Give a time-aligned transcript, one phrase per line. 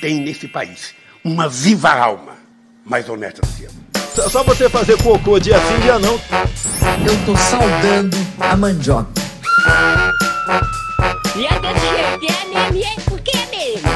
[0.00, 2.36] tem nesse país uma viva alma
[2.84, 3.70] mais honesta do que eu.
[4.30, 6.14] Só você fazer cocô dia sim, dia não.
[6.14, 9.10] Eu tô saudando a mandioca.
[11.36, 13.88] E é desse jeito, é mesmo, é porque é mesmo.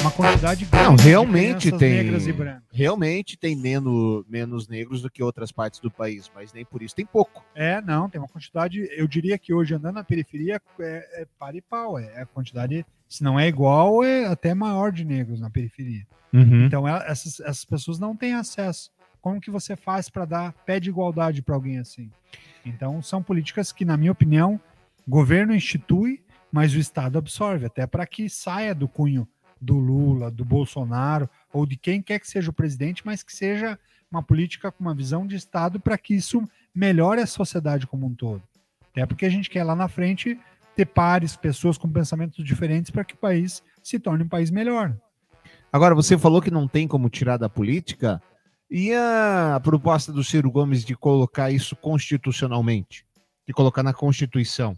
[0.00, 1.92] Uma quantidade grande Não, de realmente tem.
[2.02, 2.62] negras e brancas.
[2.72, 6.96] Realmente tem menos, menos negros do que outras partes do país, mas nem por isso
[6.96, 7.44] tem pouco.
[7.54, 8.88] É, não, tem uma quantidade.
[8.90, 11.96] Eu diria que hoje andando na periferia é, é para e pau.
[11.96, 16.06] É a quantidade, se não é igual, é até maior de negros na periferia.
[16.32, 16.64] Uhum.
[16.64, 18.90] Então ela- essas, essas pessoas não têm acesso.
[19.20, 22.10] Como que você faz para dar pé de igualdade para alguém assim?
[22.64, 24.58] Então são políticas que, na minha opinião,
[25.06, 26.22] o governo institui,
[26.52, 29.28] mas o Estado absorve, até para que saia do cunho
[29.60, 33.78] do Lula, do Bolsonaro ou de quem quer que seja o presidente, mas que seja
[34.10, 36.42] uma política com uma visão de Estado para que isso
[36.74, 38.42] melhore a sociedade como um todo.
[38.90, 40.38] Até porque a gente quer lá na frente
[40.80, 44.96] ter pares, pessoas com pensamentos diferentes para que o país se torne um país melhor.
[45.70, 48.20] Agora, você falou que não tem como tirar da política,
[48.70, 53.04] e a proposta do Ciro Gomes de colocar isso constitucionalmente?
[53.46, 54.74] De colocar na Constituição?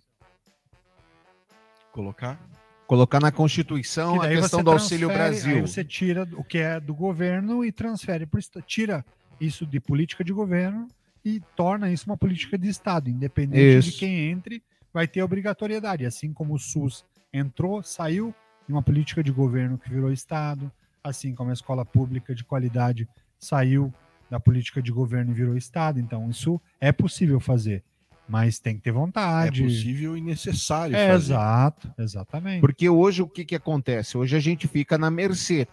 [1.93, 2.41] Colocar?
[2.87, 5.57] Colocar na Constituição Que a questão do Auxílio Brasil.
[5.57, 9.05] Aí você tira o que é do governo e transfere para o Tira
[9.41, 10.89] isso de política de governo
[11.25, 13.99] e torna isso uma política de Estado, independente de Isso.
[13.99, 14.63] quem entre,
[14.93, 16.05] vai ter obrigatoriedade.
[16.07, 18.35] Assim como o SUS entrou, saiu
[18.67, 20.71] de uma política de governo que virou Estado,
[21.03, 23.93] assim como a escola pública de qualidade saiu
[24.31, 25.99] da política de governo e virou Estado.
[25.99, 27.83] Então, isso é possível fazer,
[28.29, 29.63] mas tem que ter É vontade.
[29.63, 31.33] possível e necessário É, fazer.
[31.33, 32.61] exato, exatamente.
[32.61, 34.17] Porque hoje o que, que acontece?
[34.17, 35.67] Hoje a gente fica na mercê.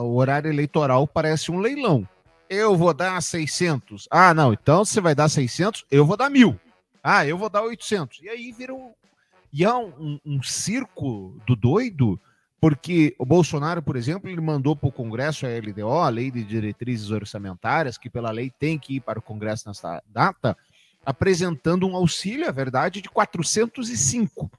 [0.00, 2.08] O horário eleitoral parece um leilão.
[2.48, 4.08] Eu vou dar 600.
[4.10, 6.58] Ah, não, então você vai dar 600, eu vou dar mil.
[7.02, 8.20] Ah, eu vou dar 800.
[8.22, 8.92] E aí vira um,
[9.52, 12.18] e há um, um- um circo do doido,
[12.60, 16.44] porque o Bolsonaro, por exemplo, ele mandou para o Congresso a LDO, a Lei de
[16.44, 20.56] Diretrizes Orçamentárias, que pela lei tem que ir para o Congresso nessa data,
[21.04, 24.50] apresentando um auxílio, é verdade, de 405.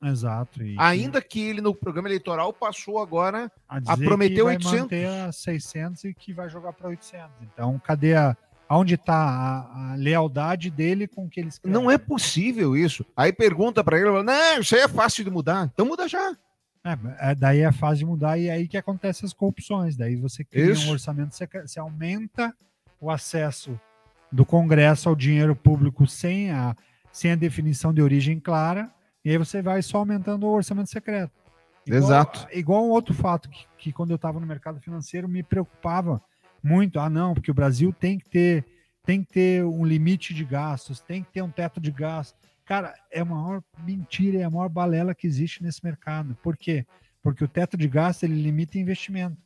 [0.00, 0.62] Exato.
[0.62, 4.80] E, Ainda que ele no programa eleitoral passou agora a, a prometer vai 800.
[4.80, 7.28] manter a 600 e que vai jogar para 800.
[7.42, 8.36] Então, cadê a
[8.68, 13.04] aonde está a, a lealdade dele com o que eles Não é possível isso.
[13.16, 15.70] Aí pergunta para ele, não, isso aí é fácil de mudar.
[15.72, 16.36] Então muda já.
[16.84, 19.96] É, é, daí é fase de mudar e é aí que acontecem as corrupções.
[19.96, 20.88] Daí você cria Isso.
[20.88, 22.54] um orçamento, você, você aumenta
[23.00, 23.78] o acesso
[24.30, 26.76] do Congresso ao dinheiro público sem a,
[27.10, 28.90] sem a definição de origem clara,
[29.24, 31.32] e aí você vai só aumentando o orçamento secreto.
[31.86, 32.46] Exato.
[32.52, 36.20] Igual um outro fato que, que quando eu estava no mercado financeiro me preocupava
[36.62, 36.98] muito.
[37.00, 38.64] Ah, não, porque o Brasil tem que ter
[39.04, 42.38] tem que ter um limite de gastos, tem que ter um teto de gastos.
[42.66, 46.36] Cara, é a maior mentira, é a maior balela que existe nesse mercado.
[46.42, 46.84] Por quê?
[47.22, 49.38] Porque o teto de gastos ele limita investimento,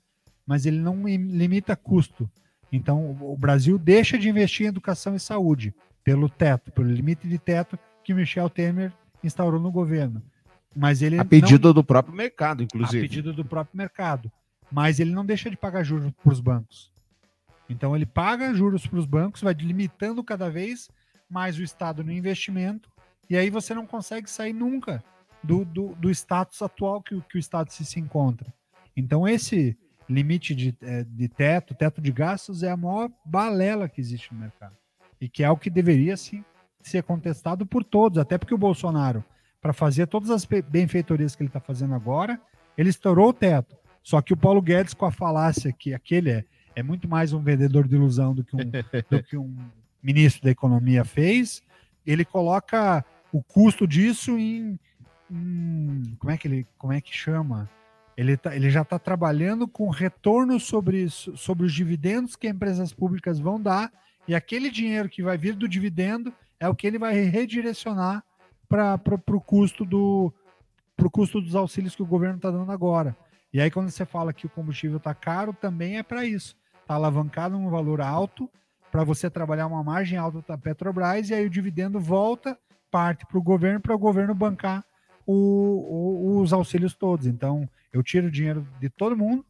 [0.45, 2.29] mas ele não im- limita custo.
[2.73, 5.73] Então, o Brasil deixa de investir em educação e saúde
[6.03, 10.21] pelo teto, pelo limite de teto que Michel Temer instaurou no governo.
[10.75, 13.01] Mas ele A não- pedido do próprio mercado, a inclusive.
[13.07, 14.33] pedido do próprio mercado.
[14.73, 16.91] Mas ele não deixa de pagar juros para os bancos.
[17.69, 20.91] Então ele paga juros para os bancos, vai limitando cada vez
[21.29, 22.91] mais o Estado no investimento,
[23.31, 25.03] e aí você não consegue sair nunca
[25.43, 28.53] do, do, do status atual que, que o Estado se, se encontra.
[28.97, 29.77] Então esse
[30.09, 34.41] limite de, eh, de teto, teto de gastos, é a maior balela que existe no
[34.41, 34.77] mercado.
[35.21, 36.45] E que é o que deveria sim,
[36.83, 39.25] ser contestado por todos, até porque o Bolsonaro,
[39.61, 42.39] para fazer todas as be- benfeitorias que ele está fazendo agora,
[42.77, 43.77] ele estourou o teto.
[44.03, 47.41] Só que o Paulo Guedes, com a falácia que aquele é, é muito mais um
[47.43, 48.59] vendedor de ilusão do que um,
[49.11, 49.57] do que um
[50.03, 51.63] ministro da Economia fez,
[52.07, 54.79] ele coloca o custo disso em.
[55.31, 57.69] em- como, é que ele, como é que chama?
[58.17, 62.93] Ele, tá- ele já está trabalhando com retorno sobre, so- sobre os dividendos que empresas
[62.93, 63.91] públicas vão dar,
[64.29, 68.23] e aquele dinheiro que vai vir do dividendo é o que ele vai redirecionar
[68.69, 69.01] para
[69.31, 70.33] o custo do
[70.97, 73.17] pro custo dos auxílios que o governo está dando agora.
[73.53, 76.55] E aí, quando você fala que o combustível está caro, também é para isso.
[76.83, 78.49] Está alavancado num valor alto
[78.91, 82.59] para você trabalhar uma margem alta da Petrobras e aí o dividendo volta,
[82.91, 84.85] parte para o governo, para o governo bancar
[85.27, 87.27] o- o- os auxílios todos.
[87.27, 89.45] Então, eu tiro dinheiro de todo mundo,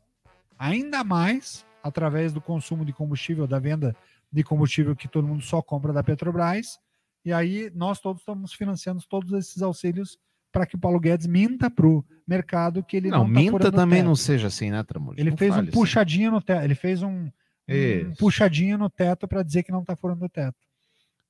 [0.58, 3.96] ainda mais através do consumo de combustível, da venda
[4.30, 6.78] de combustível que todo mundo só compra da Petrobras.
[7.24, 10.18] E aí, nós todos estamos financiando todos esses auxílios
[10.52, 13.72] para que o Paulo Guedes minta para o mercado que ele não, Não, tá minta
[13.72, 14.06] também teto.
[14.08, 15.18] não seja assim, né, Tramujo?
[15.18, 15.70] Ele Não fez um assim.
[15.70, 16.62] puxadinho no teto.
[16.62, 17.28] Ele fez um,
[17.68, 20.56] um puxadinho no teto para dizer que não está furando o teto.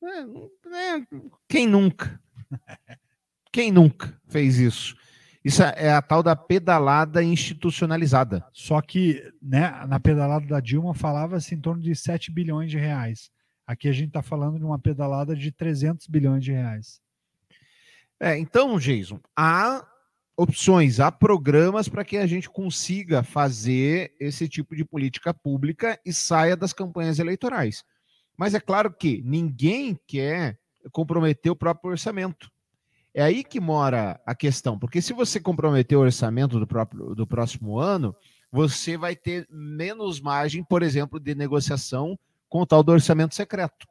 [0.03, 1.07] É, é,
[1.49, 2.21] quem nunca?
[3.53, 4.97] Quem nunca fez isso?
[5.45, 8.45] Isso é a tal da pedalada institucionalizada.
[8.53, 13.31] Só que né, na pedalada da Dilma falava-se em torno de 7 bilhões de reais.
[13.67, 17.02] Aqui a gente está falando de uma pedalada de 300 bilhões de reais.
[18.25, 19.85] É, então, Jason, há
[20.37, 26.13] opções, há programas para que a gente consiga fazer esse tipo de política pública e
[26.13, 27.83] saia das campanhas eleitorais.
[28.39, 30.57] Mas é claro que ninguém quer
[30.93, 32.49] comprometer o próprio orçamento.
[33.13, 37.27] É aí que mora a questão, porque se você comprometer o orçamento do, próprio, do
[37.27, 38.15] próximo ano,
[38.53, 42.17] você vai ter menos margem, por exemplo, de negociação
[42.49, 43.85] com o tal do orçamento secreto.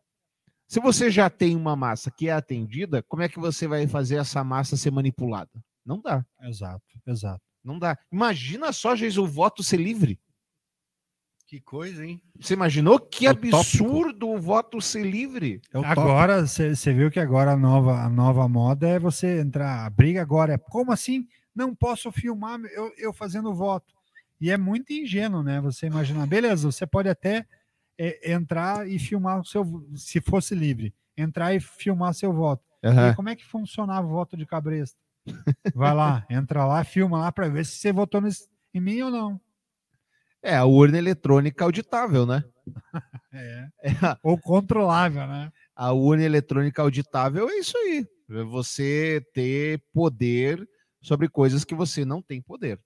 [0.72, 4.16] Se você já tem uma massa que é atendida, como é que você vai fazer
[4.16, 5.52] essa massa ser manipulada?
[5.86, 6.26] Não dá.
[6.44, 7.42] Exato, exato.
[7.62, 7.98] Não dá.
[8.10, 10.18] Imagina só, Jesus, o voto ser livre.
[11.46, 12.24] Que coisa, hein?
[12.40, 15.62] Você imaginou que É absurdo o voto ser livre?
[15.74, 19.86] É agora, você viu que agora a nova, a nova moda é você entrar.
[19.86, 21.28] A briga agora é como assim?
[21.54, 23.94] Não posso filmar eu, eu fazendo voto.
[24.40, 25.60] E é muito ingênuo, né?
[25.60, 27.46] Você imaginar, beleza, você pode até
[28.04, 29.64] é, entrar e filmar o seu.
[29.96, 32.64] Se fosse livre, entrar e filmar seu voto.
[33.12, 34.98] E como é que funcionava o voto de cabresto?
[35.76, 39.12] Vai lá, entra lá, filma lá para ver se você votou nesse, em mim ou
[39.12, 39.40] não.
[40.42, 42.44] É, a urna eletrônica auditável, né?
[43.34, 43.68] É.
[43.84, 45.52] É, a- Ou controlável, né?
[45.76, 48.06] a urna eletrônica auditável é isso aí.
[48.30, 50.68] É você ter poder
[51.02, 52.80] sobre coisas que você não tem poder.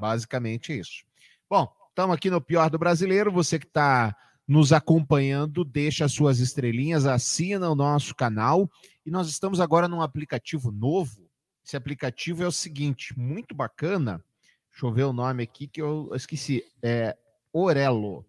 [0.00, 1.04] Basicamente isso.
[1.48, 3.32] Bom, estamos aqui no Pior do Brasileiro.
[3.32, 4.14] Você que está
[4.46, 8.70] nos acompanhando, deixa as suas estrelinhas, assina o nosso canal.
[9.04, 11.28] E nós estamos agora num aplicativo novo.
[11.64, 14.24] Esse aplicativo é o seguinte, muito bacana.
[14.70, 16.62] Deixa eu ver o nome aqui que eu esqueci.
[16.82, 17.16] É
[17.52, 18.24] Orelo.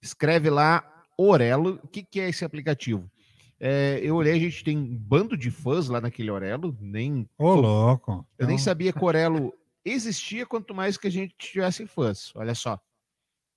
[0.00, 0.84] Escreve lá
[1.16, 1.80] Orelo.
[1.82, 3.10] O que, que é esse aplicativo?
[3.58, 7.54] É, eu olhei, a gente tem um bando de fãs lá naquele Orelo, nem Ô,
[7.54, 8.26] louco.
[8.36, 12.32] eu nem Então, sabia que o Orelo existia, quanto mais que a gente tivesse fãs.
[12.34, 12.80] Olha só.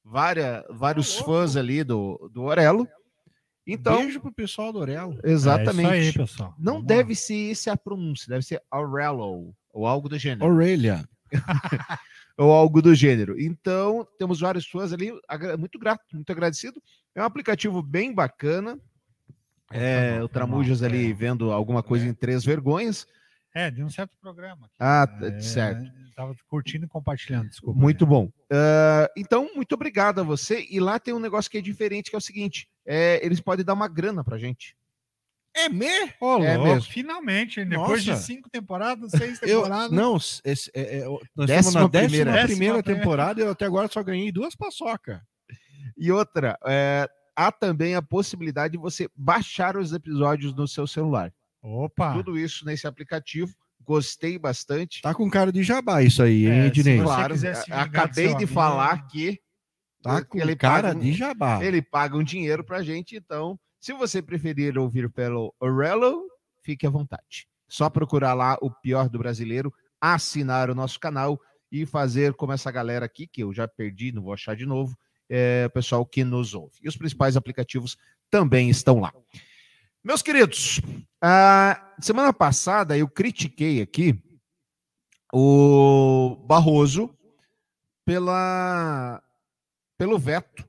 [0.08, 2.88] Vária, vários fãs ali do, do Orelo.
[3.66, 5.20] Então, Beijo pro pessoal do Orelo.
[5.24, 5.90] exatamente.
[5.92, 6.54] É isso aí, pessoal.
[6.60, 6.96] Não Vamos lá.
[6.96, 10.46] deve ser essa a pronúncia, deve ser Aurelo, ou algo do gênero.
[10.46, 11.10] Orelha.
[12.38, 13.40] ou algo do gênero.
[13.42, 15.12] Então, temos vários fãs ali,
[15.58, 16.80] muito grato, muito agradecido.
[17.16, 18.80] É um aplicativo bem bacana.
[19.72, 21.14] É, Foi mal, o Tramujas ali é.
[21.14, 23.08] vendo alguma coisa em Três Vergonhas.
[23.56, 24.66] É, de um certo programa.
[24.66, 24.76] aqui.
[24.80, 25.90] Ah, É, certo.
[26.16, 27.80] Tava curtindo e compartilhando, desculpa.
[27.80, 28.30] Muito bom.
[28.52, 30.66] Ah, então, muito obrigado a você.
[30.70, 33.66] E lá tem um negócio que é diferente, que é o seguinte: é, eles podem
[33.66, 34.76] dar uma grana pra gente.
[35.58, 35.88] É me?
[36.20, 36.82] Ô, É mesmo.
[36.92, 38.20] finalmente, depois Nossa.
[38.20, 39.10] de cinco temporadas,
[39.40, 39.92] seis Eu, temporadas.
[39.92, 42.10] não, esse, é, é, nós Décima estamos na décima primeira.
[42.10, 42.84] primeira, Décima primeira.
[42.84, 45.26] temporada e eu até agora só ganhei duas paçoca.
[45.98, 51.32] E outra, é, há também a possibilidade de você baixar os episódios no seu celular.
[51.66, 52.14] Opa!
[52.14, 53.54] Tudo isso nesse aplicativo.
[53.84, 55.02] Gostei bastante.
[55.02, 57.00] Tá com cara de jabá isso aí, hein, É, Ednei?
[57.02, 57.36] Claro,
[57.72, 59.40] acabei de amigo- falar que
[60.02, 61.64] Tá com ele cara paga um- de jabá.
[61.64, 63.16] ele paga um dinheiro pra gente.
[63.16, 66.24] Então, se você preferir ouvir pelo Orelo,
[66.64, 67.48] fique à vontade.
[67.68, 71.40] Só procurar lá o pior do brasileiro, assinar o nosso canal
[71.72, 74.96] e fazer como essa galera aqui, que eu já perdi, não vou achar de novo,
[75.28, 76.76] é, o pessoal que nos ouve.
[76.84, 77.98] E os principais aplicativos
[78.30, 79.12] também estão lá.
[80.06, 80.80] Meus queridos,
[81.20, 84.24] a semana passada eu critiquei aqui
[85.34, 87.18] o Barroso
[88.06, 89.20] pela,
[89.98, 90.64] pelo veto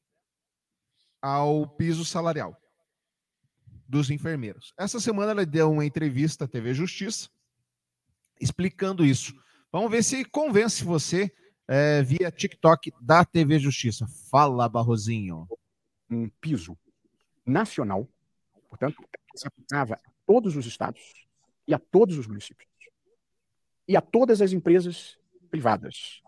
[1.20, 2.58] ao piso salarial
[3.86, 4.72] dos enfermeiros.
[4.78, 7.28] Essa semana ela deu uma entrevista à TV Justiça
[8.40, 9.38] explicando isso.
[9.70, 11.30] Vamos ver se convence você
[11.68, 14.06] é, via TikTok da TV Justiça.
[14.30, 15.46] Fala, Barrozinho.
[16.10, 16.74] um piso
[17.44, 18.08] nacional,
[18.70, 18.96] portanto,
[19.40, 21.26] se aplicava a todos os estados
[21.66, 22.68] e a todos os municípios
[23.88, 25.18] e a todas as empresas
[25.50, 26.20] privadas,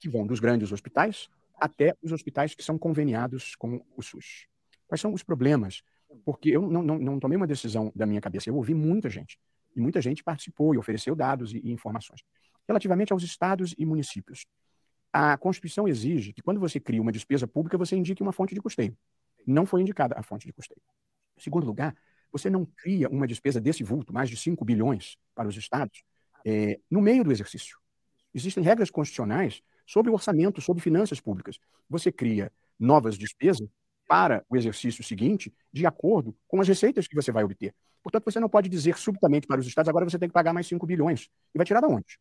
[0.00, 4.46] que vão dos grandes hospitais até os hospitais que são conveniados com o SUS.
[4.88, 5.82] Quais são os problemas?
[6.24, 9.38] Porque eu não, não, não tomei uma decisão da minha cabeça, eu ouvi muita gente,
[9.76, 12.22] e muita gente participou e ofereceu dados e, e informações.
[12.66, 14.46] Relativamente aos estados e municípios,
[15.12, 18.60] a Constituição exige que quando você cria uma despesa pública, você indique uma fonte de
[18.60, 18.96] custeio
[19.46, 20.80] não foi indicada a fonte de custeio.
[21.36, 21.96] Em segundo lugar,
[22.32, 26.02] você não cria uma despesa desse vulto, mais de 5 bilhões para os estados,
[26.44, 27.78] eh, no meio do exercício.
[28.34, 31.58] Existem regras constitucionais sobre o orçamento, sobre finanças públicas.
[31.88, 33.68] Você cria novas despesas
[34.08, 37.74] para o exercício seguinte, de acordo com as receitas que você vai obter.
[38.02, 40.66] Portanto, você não pode dizer subitamente para os estados, agora você tem que pagar mais
[40.66, 41.28] 5 bilhões.
[41.54, 42.18] E vai tirar da onde?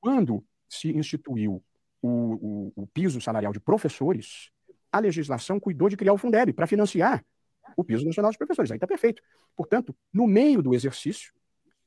[0.00, 1.62] Quando se instituiu
[2.02, 4.50] o, o, o piso salarial de professores,
[4.92, 7.24] a legislação cuidou de criar o Fundeb para financiar
[7.76, 8.70] o piso nacional dos professores.
[8.70, 9.22] Aí está perfeito.
[9.56, 11.32] Portanto, no meio do exercício,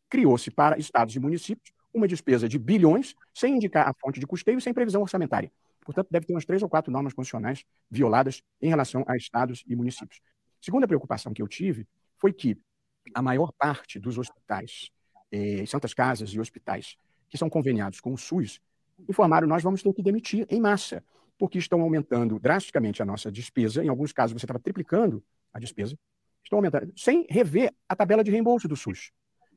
[0.10, 4.58] criou-se para estados e municípios uma despesa de bilhões sem indicar a fonte de custeio
[4.58, 5.52] e sem previsão orçamentária.
[5.82, 9.76] Portanto, deve ter umas três ou quatro normas constitucionais violadas em relação a estados e
[9.76, 10.22] municípios.
[10.62, 12.58] Segunda preocupação que eu tive foi que
[13.14, 14.92] a maior parte dos hospitais,
[15.32, 16.96] eh, santas casas e hospitais
[17.30, 18.62] que são conveniados com o SUS
[19.08, 21.04] informaram nós vamos ter que demitir em massa,
[21.38, 23.84] porque estão aumentando drasticamente a nossa despesa.
[23.84, 25.98] Em alguns casos, você estava triplicando a despesa,
[26.44, 29.12] estão aumentando, sem rever a tabela de reembolso do SUS.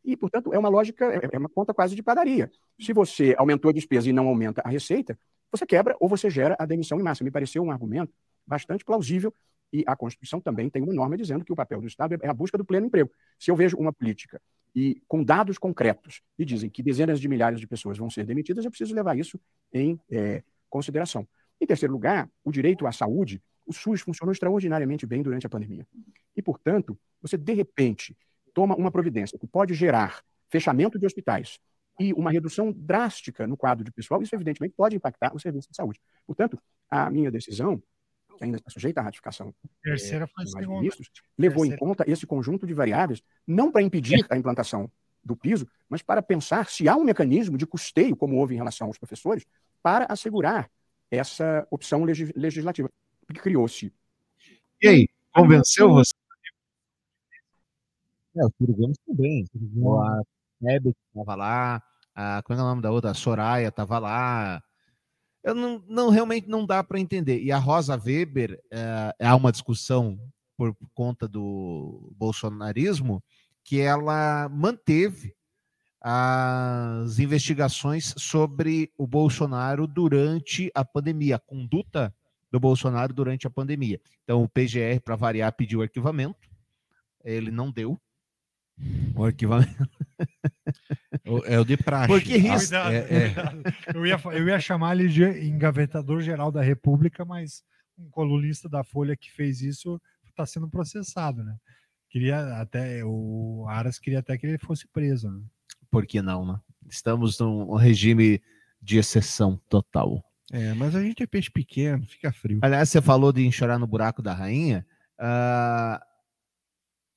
[0.05, 2.51] E, portanto, é uma lógica, é é uma conta quase de padaria.
[2.81, 5.19] Se você aumentou a despesa e não aumenta a receita,
[5.51, 7.23] você quebra ou você gera a demissão em massa.
[7.23, 8.13] Me pareceu um argumento
[8.47, 9.33] bastante plausível
[9.73, 12.35] e a Constituição também tem uma norma dizendo que o papel do Estado é a
[12.35, 13.11] busca do pleno emprego.
[13.39, 14.41] Se eu vejo uma política
[14.75, 18.65] e com dados concretos e dizem que dezenas de milhares de pessoas vão ser demitidas,
[18.65, 19.39] eu preciso levar isso
[19.73, 21.27] em é, consideração.
[21.61, 25.87] Em terceiro lugar, o direito à saúde, o SUS funcionou extraordinariamente bem durante a pandemia.
[26.37, 28.17] E, portanto, você, de repente,
[28.53, 31.59] toma uma providência que pode gerar fechamento de hospitais
[31.99, 35.77] e uma redução drástica no quadro de pessoal, isso evidentemente pode impactar o serviço de
[35.77, 36.01] saúde.
[36.27, 36.59] Portanto,
[36.91, 37.83] a minha decisão,
[38.37, 41.79] que ainda está sujeita à ratificação Terceira é, ministros, levou em Terceira.
[41.79, 44.91] conta esse conjunto de variáveis, não para impedir a implantação
[45.23, 48.89] do piso, mas para pensar se há um mecanismo de custeio, como houve em relação
[48.89, 49.45] aos professores,
[49.83, 50.71] para assegurar
[51.11, 52.91] essa opção legis- legislativa.
[53.27, 53.93] Porque criou-se
[54.81, 56.13] E aí, convenceu você?
[58.37, 59.45] É, o Ciro Gomes também.
[60.01, 60.23] A
[60.63, 61.83] Hebe estava lá,
[62.15, 63.11] a, como é o nome da outra?
[63.11, 64.63] A Soraya estava lá.
[65.43, 67.43] Eu não, não realmente não dá para entender.
[67.43, 70.19] E a Rosa Weber, é, há uma discussão
[70.57, 73.23] por conta do bolsonarismo
[73.65, 75.35] que ela manteve
[76.01, 82.15] as investigações sobre o Bolsonaro durante a pandemia, a conduta
[82.53, 83.99] do Bolsonaro durante a pandemia.
[84.23, 86.49] Então, o PGR, para variar, pediu arquivamento.
[87.25, 87.99] Ele não deu
[89.17, 89.89] o arquivamento.
[91.47, 92.09] É o de praxe.
[92.09, 93.35] Porque risco- Cuidado, É, é.
[93.97, 97.63] Eu, ia, eu ia chamar ele de engavetador-geral da República, mas
[97.99, 101.57] um colunista da Folha que fez isso está sendo processado, né?
[102.11, 105.41] Queria até, o Aras queria até que ele fosse preso, né?
[105.91, 106.61] Por que não, né?
[106.91, 108.43] Estamos num regime
[108.81, 110.23] de exceção total.
[110.53, 112.59] É, mas a gente é peixe pequeno, fica frio.
[112.61, 114.87] Aliás, você falou de enxorar no buraco da rainha.
[115.19, 115.99] ah,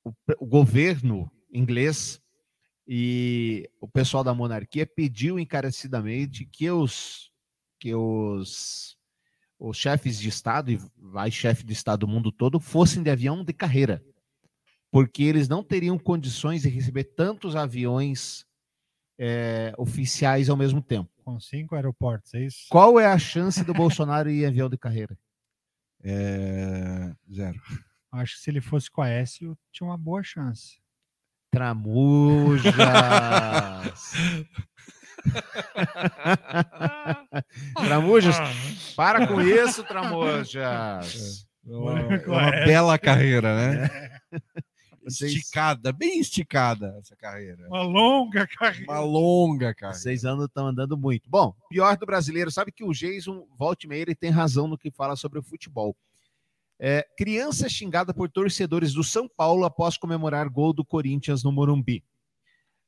[0.06, 2.22] o, o governo inglês
[2.88, 7.32] e o pessoal da monarquia pediu encarecidamente que os
[7.78, 8.98] que os,
[9.60, 13.44] os chefes de estado e vai chefe de estado do mundo todo fossem de avião
[13.44, 14.04] de carreira,
[14.90, 18.46] porque eles não teriam condições de receber tantos aviões
[19.20, 21.15] eh, oficiais ao mesmo tempo.
[21.26, 22.68] Com cinco aeroportos, é isso?
[22.70, 25.18] Qual é a chance do Bolsonaro ir em avião de carreira?
[26.04, 27.60] É, zero.
[28.12, 30.80] Acho que se ele fosse com a Écio, tinha uma boa chance.
[31.52, 32.76] Tramujas.
[37.74, 38.38] Tramujas,
[38.96, 41.48] para com isso, Tramujas.
[41.66, 42.66] É uma, é uma é?
[42.66, 43.90] bela carreira, né?
[45.06, 47.68] Vocês- Esticada, bem esticada essa carreira.
[47.68, 48.92] Uma longa carreira.
[48.92, 50.00] Uma longa carreira.
[50.00, 51.30] Seis anos estão andando muito.
[51.30, 54.90] Bom, pior do brasileiro, sabe que o Jason volte meia, ele tem razão no que
[54.92, 55.96] fala sobre o futebol.
[56.80, 62.04] É, criança xingada por torcedores do São Paulo após comemorar gol do Corinthians no Morumbi.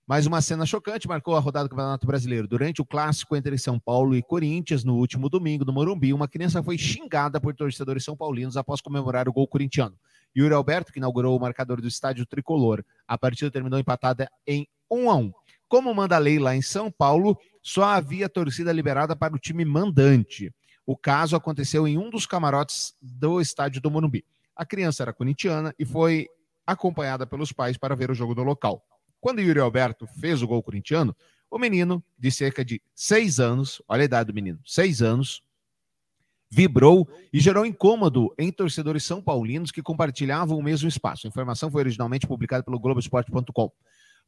[0.08, 2.48] Mais uma cena chocante marcou a rodada do Campeonato Brasileiro.
[2.48, 6.64] Durante o clássico entre São Paulo e Corinthians, no último domingo, no Morumbi, uma criança
[6.64, 10.00] foi xingada por torcedores são paulinos após comemorar o gol corintiano.
[10.36, 12.86] Yuri Alberto, que inaugurou o marcador do estádio tricolor.
[13.06, 15.34] A partida terminou empatada em 1 a 1.
[15.68, 19.66] Como manda a lei lá em São Paulo, só havia torcida liberada para o time
[19.66, 20.56] mandante.
[20.86, 24.24] O caso aconteceu em um dos camarotes do estádio do Morumbi.
[24.56, 26.30] A criança era corintiana e foi
[26.66, 28.82] acompanhada pelos pais para ver o jogo do local.
[29.20, 31.16] Quando Yuri Alberto fez o gol corintiano,
[31.50, 35.42] o menino, de cerca de seis anos, olha a idade do menino, seis anos,
[36.50, 41.28] vibrou e gerou incômodo em torcedores são paulinos que compartilhavam o mesmo espaço.
[41.28, 43.72] A informação foi originalmente publicada pelo Globoesporte.com.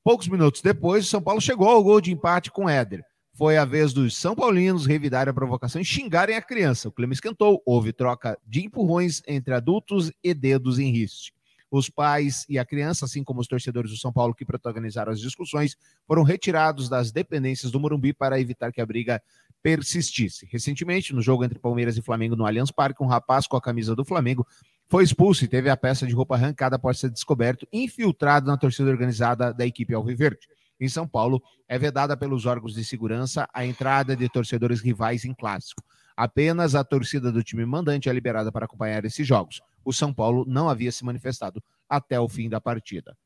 [0.03, 3.03] Poucos minutos depois, o São Paulo chegou ao gol de empate com Éder.
[3.33, 6.89] Foi a vez dos São Paulinos revidarem a provocação e xingarem a criança.
[6.89, 11.33] O clima esquentou, houve troca de empurrões entre adultos e dedos em riste.
[11.71, 15.19] Os pais e a criança, assim como os torcedores do São Paulo que protagonizaram as
[15.19, 15.75] discussões,
[16.07, 19.21] foram retirados das dependências do Morumbi para evitar que a briga
[19.61, 20.47] persistisse.
[20.49, 23.95] Recentemente, no jogo entre Palmeiras e Flamengo no Allianz Parque, um rapaz com a camisa
[23.95, 24.47] do Flamengo
[24.89, 28.89] foi expulso e teve a peça de roupa arrancada após ser descoberto infiltrado na torcida
[28.89, 30.47] organizada da equipe Alviverde.
[30.79, 35.33] Em São Paulo, é vedada pelos órgãos de segurança a entrada de torcedores rivais em
[35.33, 35.83] clássico.
[36.21, 39.61] Apenas a torcida do time mandante é liberada para acompanhar esses jogos.
[39.85, 43.17] O São Paulo não havia se manifestado até o fim da partida.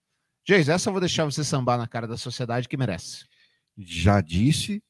[0.48, 3.26] Geis, essa eu vou deixar você sambar na cara da sociedade que merece.
[3.76, 4.84] já disse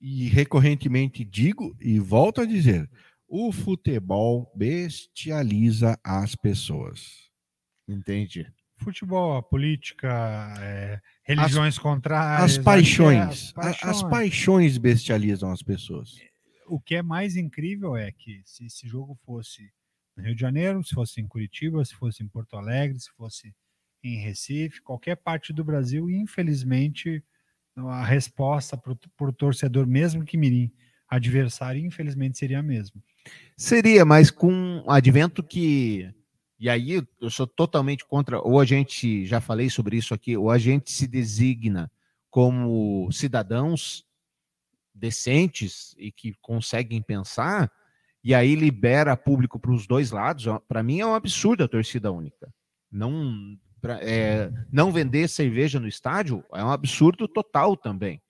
[0.00, 2.88] e recorrentemente digo e volto a dizer:
[3.26, 7.30] o futebol bestializa as pessoas.
[7.88, 8.46] Entendi.
[8.76, 12.44] Futebol, a política, é, religiões contrárias.
[12.44, 16.14] As que é paixões, as a- as paixões bestializam as pessoas.
[16.66, 19.72] O que é mais incrível é que se esse jogo fosse
[20.16, 23.54] no Rio de Janeiro, se fosse em Curitiba, se fosse em Porto Alegre, se fosse
[24.02, 27.22] em Recife, qualquer parte do Brasil, infelizmente,
[27.76, 28.92] a resposta para
[29.28, 30.70] o torcedor, mesmo que mirim
[31.08, 33.02] adversário, infelizmente seria a mesma.
[33.56, 36.10] Seria, mas com o advento que.
[36.58, 38.40] E aí eu sou totalmente contra.
[38.40, 41.90] Ou a gente, já falei sobre isso aqui, ou a gente se designa
[42.30, 44.04] como cidadãos
[44.94, 47.70] decentes e que conseguem pensar,
[48.24, 50.44] e aí libera público para os dois lados.
[50.68, 52.52] Para mim é um absurdo a torcida única.
[52.90, 58.20] Não, pra- é, não vender cerveja no estádio é um absurdo total também.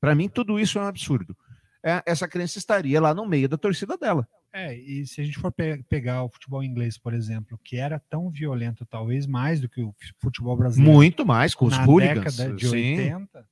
[0.00, 1.36] Para mim, tudo isso é um absurdo.
[1.84, 4.26] É, essa criança estaria lá no meio da torcida dela.
[4.54, 7.98] É, e se a gente for pe- pegar o futebol inglês, por exemplo, que era
[8.10, 10.92] tão violento, talvez mais do que o futebol brasileiro.
[10.94, 12.36] Muito mais com os na hooligans.
[12.36, 12.76] década de sim.
[13.00, 13.46] 80.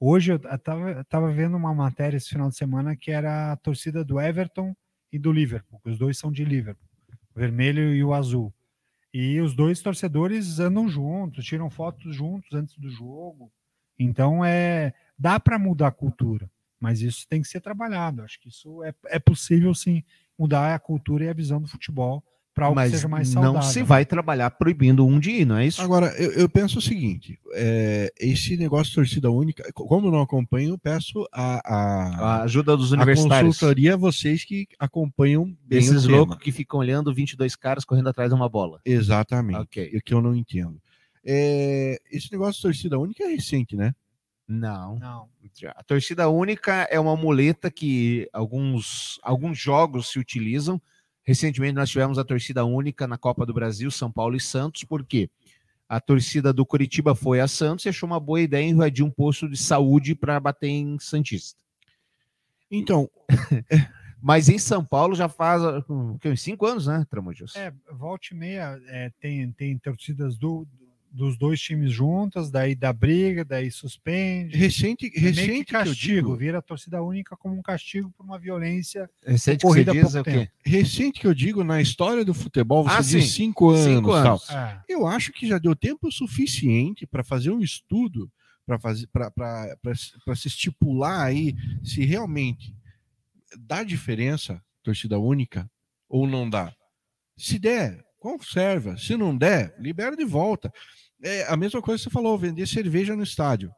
[0.00, 4.20] Hoje eu estava vendo uma matéria esse final de semana que era a torcida do
[4.20, 4.72] Everton
[5.12, 6.88] e do Liverpool, os dois são de Liverpool,
[7.34, 8.54] o vermelho e o azul.
[9.12, 13.50] E os dois torcedores andam juntos, tiram fotos juntos antes do jogo.
[13.98, 18.22] Então é dá para mudar a cultura, mas isso tem que ser trabalhado.
[18.22, 20.04] Acho que isso é, é possível sim
[20.38, 22.22] mudar a cultura e a visão do futebol
[22.58, 23.54] para algo Mas que seja mais saudável.
[23.54, 25.80] não se vai trabalhar proibindo um de ir, não é isso?
[25.80, 30.20] Agora, eu, eu penso o seguinte: é, esse negócio de torcida única, como eu não
[30.20, 33.54] acompanho, eu peço a, a, A ajuda dos a universitários.
[33.54, 38.08] consultoria a vocês que acompanham bem Esses o loucos que ficam olhando 22 caras correndo
[38.08, 38.80] atrás de uma bola.
[38.84, 39.60] Exatamente.
[39.60, 39.90] Ok.
[39.94, 40.80] É que eu não entendo.
[41.24, 43.94] É, esse negócio de torcida única é recente, né?
[44.48, 44.98] Não.
[44.98, 45.28] Não.
[45.76, 50.80] A torcida única é uma muleta que alguns, alguns jogos se utilizam.
[51.28, 55.04] Recentemente nós tivemos a torcida única na Copa do Brasil, São Paulo e Santos, por
[55.04, 55.28] quê?
[55.86, 59.46] A torcida do Curitiba foi a Santos e achou uma boa ideia invadir um posto
[59.46, 61.62] de saúde para bater em Santista.
[62.70, 63.10] Então,
[64.22, 67.54] Mas em São Paulo já faz hum, uns cinco anos, né, Tramujas?
[67.54, 70.66] É, volta e meia é, tem, tem torcidas do,
[71.10, 74.56] dos dois times juntas, daí dá briga, daí suspende.
[74.56, 78.10] recente, É que recente que eu castigo, digo, vira a torcida única como um castigo
[78.16, 79.08] por uma violência.
[79.26, 80.50] Recente que você diz é o quê?
[80.64, 83.20] recente que eu digo na história do futebol, você Ah, diz sim.
[83.46, 84.46] cinco anos, Cinco anos.
[84.46, 84.56] tal.
[84.56, 88.30] É, Eu acho que já deu tempo suficiente para fazer um estudo
[88.66, 92.74] para fazer para se estipular aí se realmente
[93.58, 95.70] dá diferença torcida única
[96.06, 96.70] ou não dá.
[97.36, 98.96] Se der, conserva.
[98.96, 100.72] Se não der, libera de volta.
[101.22, 103.72] É a mesma coisa que você falou, vender cerveja no estádio.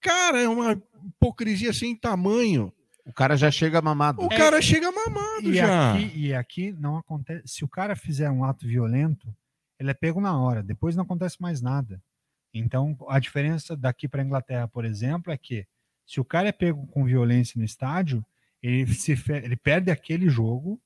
[0.00, 2.72] Cara, é uma hipocrisia sem tamanho.
[3.06, 4.22] O cara já chega mamado.
[4.22, 5.92] O cara chega mamado e, já.
[5.92, 7.42] aqui, e aqui não acontece.
[7.46, 9.34] Se o cara fizer um ato violento,
[9.78, 12.02] ele é pego na hora, depois não acontece mais nada.
[12.52, 15.66] Então, a diferença daqui para a Inglaterra, por exemplo, é que
[16.06, 18.24] se o cara é pego com violência no estádio,
[18.62, 20.80] ele, se, ele perde aquele jogo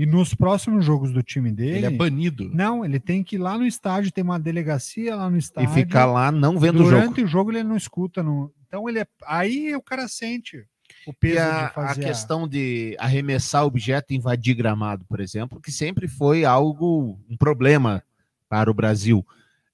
[0.00, 1.76] e nos próximos jogos do time dele.
[1.76, 2.50] Ele é banido.
[2.54, 5.68] Não, ele tem que ir lá no estádio, tem uma delegacia lá no E estádio.
[5.74, 7.02] ficar lá não vendo o jogo.
[7.02, 8.22] Durante o jogo ele não escuta.
[8.22, 8.50] Não...
[8.66, 9.06] Então ele é...
[9.26, 10.64] aí o cara sente
[11.06, 15.20] o peso E a, de fazer a questão de arremessar objeto e invadir gramado, por
[15.20, 18.02] exemplo, que sempre foi algo, um problema
[18.48, 19.22] para o Brasil.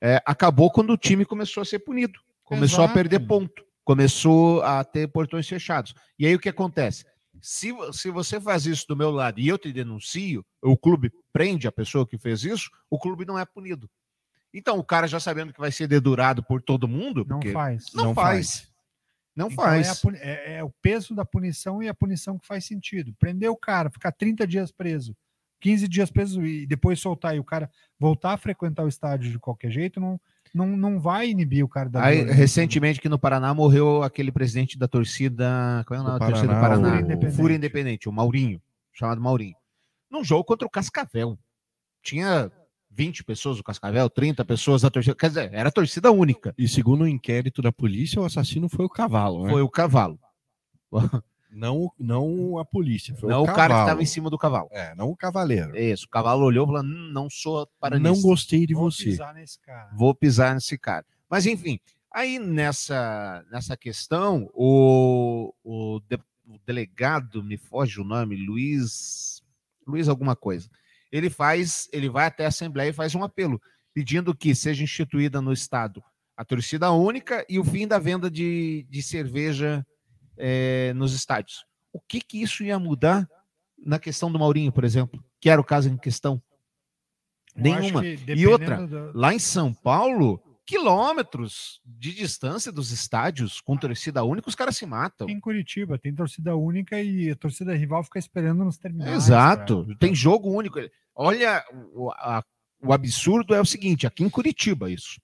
[0.00, 2.94] É, acabou quando o time começou a ser punido, começou a Exato.
[2.94, 5.94] perder ponto, começou a ter portões fechados.
[6.18, 7.04] E aí o que acontece?
[7.48, 11.68] Se, se você faz isso do meu lado e eu te denuncio, o clube prende
[11.68, 13.88] a pessoa que fez isso, o clube não é punido.
[14.52, 17.86] Então o cara já sabendo que vai ser dedurado por todo mundo, Não porque faz.
[17.94, 18.68] não, Não faz.
[19.36, 19.86] Não Então, faz.
[19.86, 23.14] É, a puni- é- é o peso da punição e a punição que faz sentido.
[23.16, 25.16] Prender o cara, ficar 30 dias preso,
[25.60, 29.38] 15 dias preso e depois soltar e o cara voltar a frequentar o estádio de
[29.38, 30.20] qualquer jeito, não,
[30.56, 34.78] não, não vai inibir o cara da Aí, recentemente aqui no Paraná morreu aquele presidente
[34.78, 35.84] da torcida.
[35.86, 37.36] Qual é o nome da torcida do Paraná, o- Independente.
[37.36, 38.60] Fúria Independente, o Maurinho,
[38.92, 39.54] chamado Maurinho.
[40.10, 41.38] Num jogo contra o Cascavel.
[42.02, 42.50] Tinha
[42.90, 45.14] 20 pessoas do Cascavel, 30 pessoas da torcida.
[45.14, 46.54] Quer dizer, era torcida única.
[46.56, 49.50] E segundo o inquérito da polícia, o assassino foi o cavalo, né?
[49.50, 50.18] Foi o cavalo.
[51.50, 54.68] Não, não a polícia, foi não o o cara que estava em cima do cavalo.
[54.72, 55.76] É, não o cavaleiro.
[55.76, 59.04] Isso, o cavalo olhou e falou: "Hum, não sou para não gostei de Vou você.
[59.04, 59.90] pisar nesse cara.
[59.96, 61.04] vou pisar nesse cara.
[61.30, 61.78] Mas enfim,
[62.12, 69.42] aí nessa, nessa questão, o, o, de- o delegado, me foge o nome, Luiz,
[69.86, 70.68] Luiz alguma coisa,
[71.10, 73.60] ele faz, ele vai até a Assembleia e faz um apelo,
[73.94, 76.02] pedindo que seja instituída no Estado
[76.36, 79.86] A torcida única e o fim da venda de, de cerveja
[80.38, 81.64] eh, nos estádios.
[81.92, 83.28] O que que isso ia mudar
[83.78, 86.42] na questão do Maurinho, por exemplo, que era o caso em questão?
[87.54, 88.02] Eu Nenhuma.
[88.02, 88.78] que E outra,
[89.14, 94.84] lá em São Paulo, quilômetros de distância dos estádios com torcida única, os caras se
[94.84, 95.28] matam.
[95.28, 99.14] Em Curitiba tem torcida única e a torcida rival fica esperando nos terminais.
[99.14, 100.78] Exato, pra- tem jogo único.
[101.14, 102.44] Olha, o, a-
[102.82, 105.20] o absurdo é o seguinte: aqui em Curitiba, isso.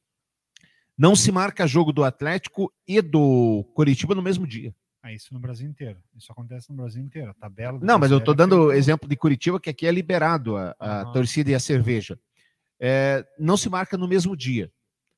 [0.96, 4.74] Não se marca jogo do Atlético e do Curitiba no mesmo dia.
[5.02, 5.98] Ah, isso no Brasil inteiro.
[6.16, 7.30] Isso acontece no Brasil inteiro.
[7.30, 7.78] A tabela.
[7.82, 10.76] Não, mas eu brasileiro é dando feita- exemplo de Curitiba, que aqui é liberado a,
[10.78, 11.12] a Aham.
[11.12, 12.18] torcida e a cerveja.
[12.80, 14.70] É, não se marca no mesmo dia.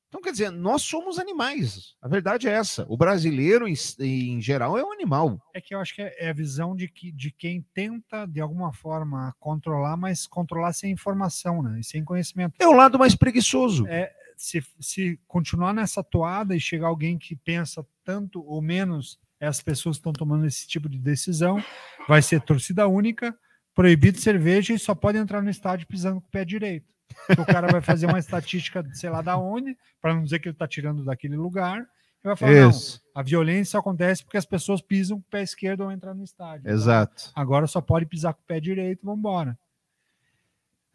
[0.09, 1.97] Então, quer dizer, nós somos animais.
[2.01, 2.87] A verdade é essa.
[2.89, 5.43] O brasileiro, em, em geral, é um animal.
[5.53, 8.41] É que eu acho que é é a visão de, que, de quem tenta, de
[8.41, 11.81] alguma forma, controlar, mas controlar sem informação, né?
[11.81, 12.55] E sem conhecimento.
[12.61, 13.87] É o lado mais preguiçoso.
[13.89, 19.63] É, se, se continuar nessa toada e chegar alguém que pensa tanto ou menos, as
[19.63, 21.63] pessoas estão tomando esse tipo de decisão,
[22.09, 23.37] vai ser torcida única,
[23.75, 26.93] proibido cerveja e só pode entrar no estádio pisando com o pé direito.
[27.39, 30.55] O cara vai fazer uma estatística, sei lá da onde, para não dizer que ele
[30.55, 31.81] está tirando daquele lugar,
[32.25, 32.71] e vai falar: não,
[33.15, 36.71] a violência acontece porque as pessoas pisam com o pé esquerdo ao entrar no estádio.
[36.71, 37.31] Exato.
[37.35, 39.59] Agora só pode pisar com o pé direito, vamos embora.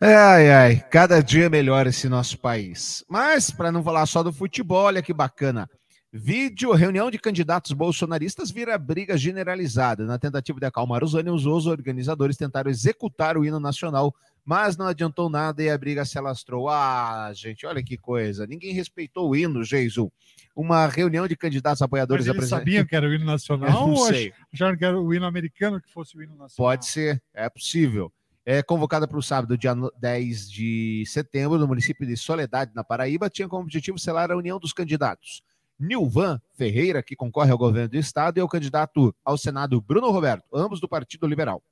[0.02, 3.04] Ai, ai, cada dia melhor esse nosso país.
[3.10, 5.70] Mas, para não falar só do futebol, olha que bacana.
[6.12, 10.06] Vídeo, reunião de candidatos bolsonaristas vira briga generalizada.
[10.06, 14.88] Na tentativa de acalmar os ânimos, os organizadores tentaram executar o hino nacional, mas não
[14.88, 16.68] adiantou nada e a briga se alastrou.
[16.68, 18.48] Ah, gente, olha que coisa.
[18.48, 20.10] Ninguém respeitou o hino, Jesus.
[20.56, 24.34] Uma reunião de candidatos apoiadores Mas eles sabiam que era o hino nacional não sei.
[24.52, 26.72] acharam que era o hino americano que fosse o hino nacional?
[26.72, 28.12] Pode ser, é possível.
[28.44, 32.84] É convocada para o sábado, dia no- 10 de setembro, no município de Soledade, na
[32.84, 35.44] Paraíba, tinha como objetivo selar a união dos candidatos.
[35.80, 40.46] Nilvan Ferreira, que concorre ao governo do estado, e o candidato ao Senado Bruno Roberto,
[40.54, 41.64] ambos do Partido Liberal,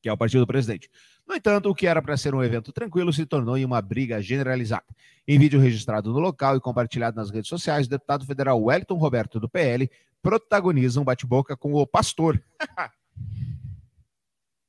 [0.00, 0.88] que é o partido do presidente.
[1.26, 4.22] No entanto, o que era para ser um evento tranquilo se tornou em uma briga
[4.22, 4.86] generalizada.
[5.26, 9.40] Em vídeo registrado no local e compartilhado nas redes sociais, o deputado federal Wellington Roberto,
[9.40, 12.42] do PL, protagoniza um bate-boca com o pastor.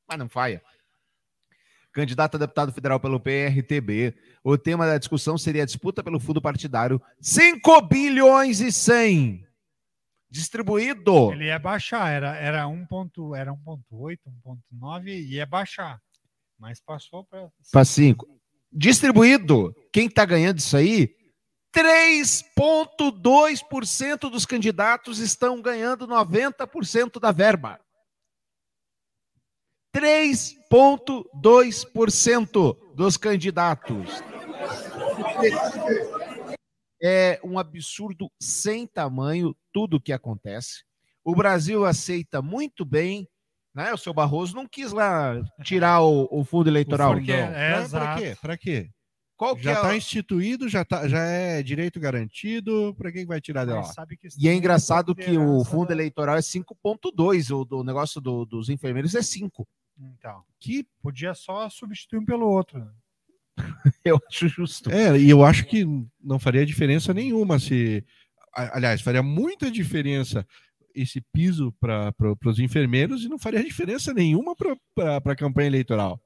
[0.08, 0.62] Mas não faia.
[1.93, 4.15] Candidato a deputado federal pelo PRTB.
[4.43, 9.45] O tema da discussão seria a disputa pelo fundo partidário 5 bilhões e 100
[10.29, 11.32] distribuído.
[11.32, 12.86] Ele ia baixar, era, era 1.
[12.88, 16.01] ponto- Era 1.8, 1.9 e ia baixar.
[16.60, 17.49] Mas passou para.
[17.71, 18.27] Para 5.
[18.71, 19.75] Distribuído.
[19.91, 21.15] Quem está ganhando isso aí?
[21.75, 27.79] 3,2% dos candidatos estão ganhando 90% da verba.
[29.93, 34.10] 3,2% dos candidatos.
[37.01, 40.84] É um absurdo sem tamanho tudo o que acontece.
[41.23, 43.27] O Brasil aceita muito bem,
[43.75, 43.93] né?
[43.93, 47.13] O seu Barroso não quis lá tirar o, o fundo eleitoral.
[47.13, 47.53] Porque- não.
[47.53, 48.21] é, exato.
[48.21, 48.38] quê?
[48.41, 48.89] Pra quê?
[49.36, 52.93] Qual que Já é está o- instituído, já, tá, já é direito garantido.
[52.97, 53.77] Para quem vai tirar de lá?
[53.82, 57.65] Mas sabe que E é estão engraçado que o fundo da- eleitoral é 5,2, o
[57.65, 59.67] do negócio do- dos enfermeiros é 5.
[59.99, 62.79] Então, Que podia só substituir um pelo outro.
[62.79, 62.91] né?
[64.03, 64.89] Eu acho justo.
[64.91, 65.86] É, e eu acho que
[66.21, 68.03] não faria diferença nenhuma se.
[68.56, 70.45] a- Aliás, faria muita diferença
[70.95, 72.13] esse piso para
[72.45, 76.19] os enfermeiros e não faria diferença nenhuma para a campanha eleitoral.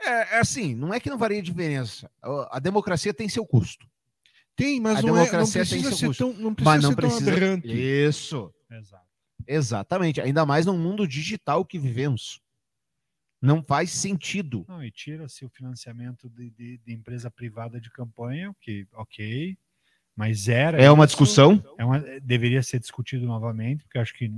[0.00, 2.10] É, é assim, não é que não varia diferença.
[2.50, 3.86] A, democracia tem seu custo.
[4.56, 6.24] Tem, mas A não, é, não democracia tem precisa seu ser custo.
[6.24, 7.30] tão, não precisa Mas não ser tão precisa.
[7.30, 7.68] aberrante.
[7.68, 8.52] Isso.
[8.70, 9.06] Exato.
[9.46, 10.20] Exatamente.
[10.20, 12.40] Ainda mais no mundo digital que vivemos.
[13.42, 14.64] Não faz sentido.
[14.68, 19.58] Não, e tira-se o financiamento de, de- de empresa privada de campanha, que, ok.
[20.14, 20.80] Mas era.
[20.80, 21.62] É uma isso, discussão.
[21.76, 24.30] é uma- deveria ser discutido novamente, porque acho que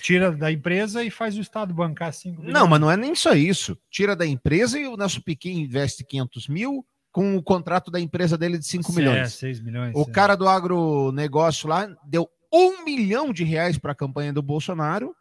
[0.00, 3.32] tira da empresa e faz o Estado bancar 5 Não, mas não é nem só
[3.34, 3.76] isso.
[3.90, 8.36] Tira da empresa e o nosso Piquim investe 500 mil com o contrato da empresa
[8.36, 9.32] dele de 5 milhões.
[9.34, 9.92] 6 milhões.
[9.96, 10.10] O é.
[10.12, 15.14] cara do agronegócio lá deu um milhão de reais para a campanha do Bolsonaro,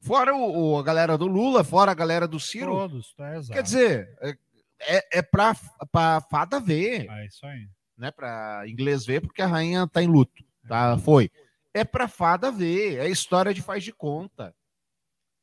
[0.00, 2.72] fora o, o- a galera do Lula, fora a galera do Ciro.
[2.72, 3.52] Todos, tá, exato.
[3.52, 4.36] Quer dizer, é,
[4.80, 5.54] é, é para
[6.30, 7.68] fada ver, É isso aí.
[7.96, 8.10] né?
[8.10, 10.96] Para inglês ver, porque a rainha tá em luto, tá?
[10.98, 11.30] Foi.
[11.74, 14.54] É para fada ver, é história de faz de conta.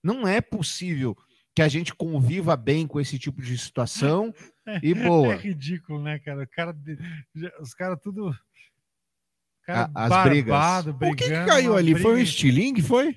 [0.04, 1.15] Não é possível
[1.56, 4.34] que a gente conviva bem com esse tipo de situação
[4.84, 5.36] e É boa.
[5.36, 6.43] ridículo, né, cara?
[6.43, 6.76] O cara
[7.62, 8.36] os caras tudo.
[9.63, 10.50] Cara A- as brigas.
[10.50, 11.93] barbado, O que, que brigando, caiu ali?
[11.96, 12.82] Foi um briga- estilingue?
[12.82, 13.15] Foi?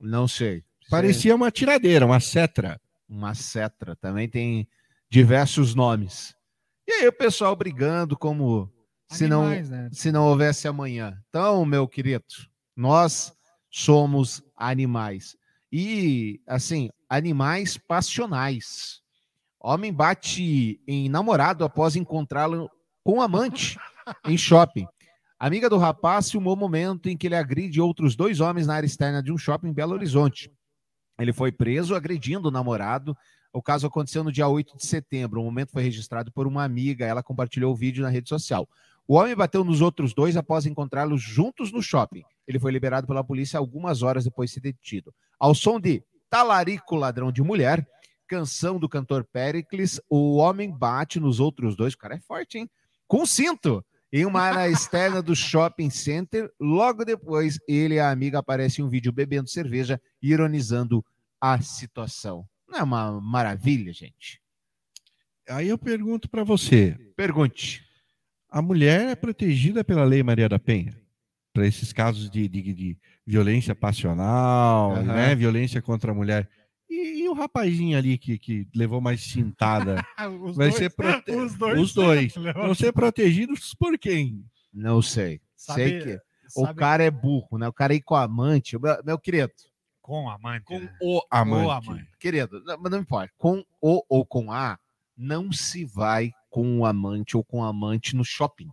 [0.00, 0.64] Não sei.
[0.88, 2.80] Parecia uma tiradeira, uma cetra.
[3.08, 4.68] uma cetra, também tem
[5.10, 6.34] diversos nomes.
[6.88, 8.72] E aí o pessoal brigando como
[9.10, 9.88] se não, né?
[9.92, 11.16] se não houvesse amanhã.
[11.28, 12.24] Então, meu querido,
[12.76, 13.32] nós
[13.70, 15.36] somos animais.
[15.72, 19.00] E, assim, animais passionais.
[19.60, 22.70] Homem bate em namorado após encontrá-lo
[23.04, 23.78] com amante
[24.26, 24.86] em shopping.
[25.42, 28.86] Amiga do rapaz filmou o momento em que ele agride outros dois homens na área
[28.86, 30.52] externa de um shopping em Belo Horizonte.
[31.18, 33.16] Ele foi preso agredindo o namorado.
[33.50, 35.40] O caso aconteceu no dia 8 de setembro.
[35.40, 37.06] O momento foi registrado por uma amiga.
[37.06, 38.68] Ela compartilhou o vídeo na rede social.
[39.08, 42.22] O homem bateu nos outros dois após encontrá-los juntos no shopping.
[42.46, 45.10] Ele foi liberado pela polícia algumas horas depois de ser detido.
[45.38, 47.88] Ao som de Talarico Ladrão de Mulher,
[48.28, 51.94] canção do cantor Pericles, o homem bate nos outros dois.
[51.94, 52.70] O cara é forte, hein?
[53.08, 53.82] Com cinto.
[54.12, 56.50] Em uma área externa do shopping center.
[56.60, 61.04] Logo depois, ele e a amiga aparecem em um vídeo bebendo cerveja, ironizando
[61.40, 62.44] a situação.
[62.68, 64.40] Não é uma maravilha, gente?
[65.48, 67.84] Aí eu pergunto pra você: Pergunte.
[68.48, 70.96] a mulher é protegida pela Lei Maria da Penha?
[71.52, 75.02] Para esses casos de, de- de violência passional, Aham.
[75.02, 75.34] né?
[75.34, 76.48] Violência contra a mulher.
[76.90, 80.04] E, e o rapazinho ali que, que levou mais cintada?
[80.42, 81.30] Os vai dois- ser prote...
[81.30, 81.78] os dois.
[81.80, 82.34] Os dois.
[82.54, 84.44] Vão ser protegidos por quem?
[84.74, 85.40] Não sei.
[85.56, 86.20] Sabe- sei que
[86.56, 87.68] o sabe- cara é burro, né?
[87.68, 88.76] O cara aí com a amante.
[88.78, 89.52] Meu, meu querido,
[90.02, 90.64] Com amante.
[90.64, 90.92] Com né?
[91.00, 91.66] o amante.
[91.66, 92.08] O amante.
[92.18, 93.32] querido, não, mas não importa.
[93.38, 94.76] Com o ou com a,
[95.16, 98.68] não se vai com o amante ou com a amante no shopping.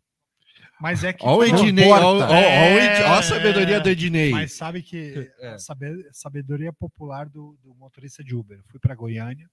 [0.79, 1.25] Mas é que.
[1.25, 3.17] Olha o Ednei, olha importa.
[3.17, 4.31] a sabedoria do Ednei.
[4.31, 5.49] Mas sabe que É.
[5.49, 8.57] a sabe- sabedoria popular do, do motorista de Uber.
[8.59, 9.49] Eu fui para Goiânia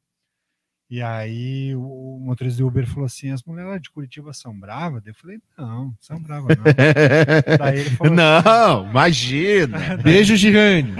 [0.90, 4.58] e aí o, o motorista de Uber falou assim: as mulheres lá de Curitiba são
[4.58, 5.04] bravas?
[5.06, 6.64] Eu falei: não, são bravas não.
[7.58, 9.96] Daí ele falou não, imagina.
[10.04, 10.92] Beijo, Girane.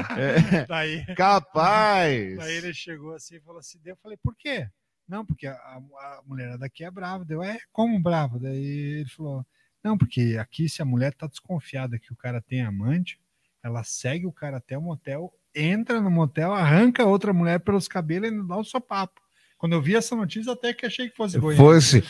[0.67, 2.37] daí, Capaz.
[2.39, 4.67] daí ele chegou assim e falou assim: daí eu falei: por quê?
[5.07, 7.25] Não, porque a, a mulher daqui é brava.
[7.27, 8.39] Deu, é, como brava?
[8.39, 8.57] Daí
[9.01, 9.45] ele falou:
[9.85, 13.19] não, porque aqui se a mulher tá desconfiada que o cara tem amante,
[13.63, 18.31] ela segue o cara até o motel, entra no motel, arranca outra mulher pelos cabelos
[18.31, 19.21] e dá o sopapo.
[19.57, 21.65] Quando eu vi essa notícia, até que achei que fosse Goiânia.
[21.65, 22.05] Fosse.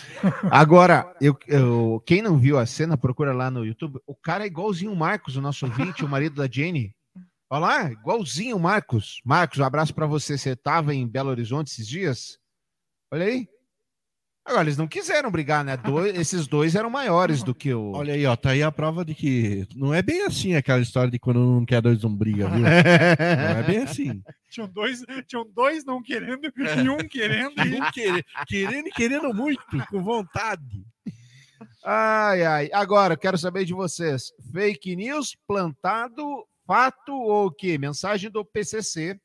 [0.51, 4.01] Agora, eu, eu- quem não viu a cena, procura lá no YouTube.
[4.07, 6.95] O cara é igualzinho o Marcos, o nosso ouvinte, o marido da Jenny.
[7.49, 9.21] Olha lá, igualzinho o Marcos.
[9.25, 10.37] Marcos, um abraço pra você.
[10.37, 12.39] Você tava em Belo Horizonte esses dias?
[13.13, 13.47] Olha aí.
[14.47, 15.75] Agora, eles não quiseram brigar, né?
[15.77, 17.93] Dois- esses dois eram maiores do que o.
[17.93, 21.11] Olha aí, ó, tá aí a prova de que não é bem assim aquela história
[21.11, 22.61] de quando um não quer dois não briga, viu?
[22.65, 22.69] Não
[23.59, 24.23] é bem assim.
[24.51, 27.55] Tinham dois, tinham dois não querendo e um querendo.
[27.67, 30.85] E um querer- querendo e querendo muito, com vontade.
[31.85, 32.71] Ai, ai.
[32.73, 34.33] Agora, eu quero saber de vocês.
[34.53, 36.23] Fake news, plantado,
[36.67, 37.79] fato ou o quê?
[37.79, 39.19] Mensagem do PCC.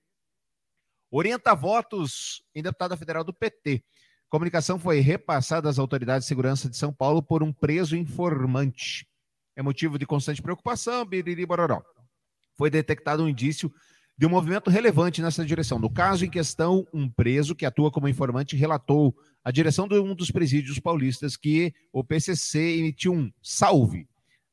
[1.12, 3.84] Orienta votos em deputada federal do PT.
[4.30, 9.08] Comunicação foi repassada às autoridades de segurança de São Paulo por um preso informante.
[9.56, 11.82] É motivo de constante preocupação, biriri bororó.
[12.56, 13.74] Foi detectado um indício
[14.16, 15.80] de um movimento relevante nessa direção.
[15.80, 20.14] No caso em questão, um preso que atua como informante relatou à direção de um
[20.14, 24.08] dos presídios paulistas que o PCC emitiu um salve,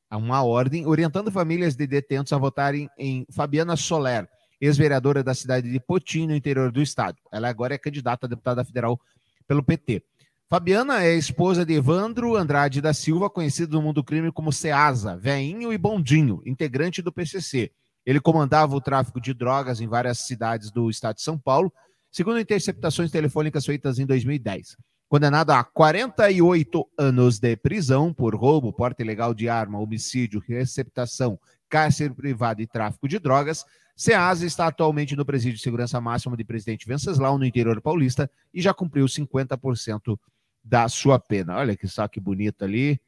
[0.09, 4.27] a uma ordem, orientando famílias de detentos a votarem em Fabiana Soler,
[4.59, 7.17] ex-vereadora da cidade de Potim, no interior do estado.
[7.31, 8.99] Ela agora é candidata a deputada federal
[9.47, 10.03] pelo PT.
[10.49, 15.17] Fabiana é esposa de Evandro Andrade da Silva, conhecido no mundo do crime como Ceasa,
[15.17, 17.71] Veinho e Bondinho, integrante do PCC.
[18.05, 21.71] Ele comandava o tráfico de drogas em várias cidades do estado de São Paulo,
[22.09, 24.77] segundo interceptações telefônicas feitas em 2010.
[25.09, 31.37] Condenado a 48 anos de prisão por roubo, porte ilegal de arma, homicídio, receptação,
[31.69, 33.65] cárcere privado e tráfico de drogas,
[33.97, 38.61] Ceasa está atualmente no presídio de segurança máxima de Presidente Venceslau, no interior paulista, e
[38.61, 40.17] já cumpriu 50%
[40.63, 41.57] da sua pena.
[41.57, 43.01] Olha que só que bonito ali.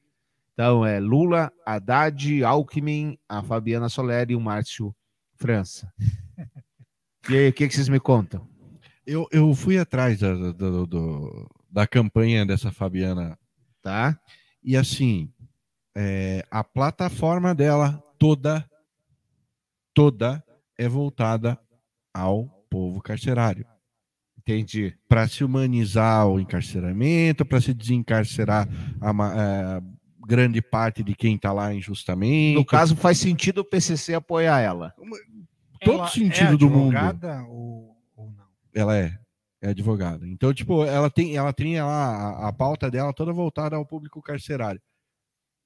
[0.54, 4.94] Então é Lula, Haddad, Alckmin, a Fabiana Soler e o Márcio
[5.36, 5.94] França.
[7.30, 8.50] E aí, o que, que vocês me contam?
[9.06, 10.52] Eu, eu fui atrás da, da-
[10.86, 13.38] do- da campanha dessa Fabiana
[13.82, 14.20] Tá?
[14.64, 15.32] e assim,
[15.96, 18.68] é, a plataforma dela toda,
[19.94, 20.44] toda
[20.80, 21.60] é voltada
[22.14, 23.66] ao povo carcerário.
[24.38, 24.96] Entendi.
[25.08, 28.68] Para se humanizar o encarceramento, para se desencarcerar
[29.00, 29.82] a ma- é,
[30.26, 32.56] grande parte de quem está lá injustamente.
[32.56, 34.94] No caso, faz sentido o PCC apoiar ela.
[35.84, 36.96] todo Ela sentido é do mundo.
[36.98, 38.46] advogada Ou, ou não?
[38.74, 39.20] Ela é,
[39.62, 40.26] é advogada.
[40.28, 44.22] Então, tipo, ela tem, ela tem lá a, a pauta dela toda voltada ao público
[44.22, 44.82] carcerário.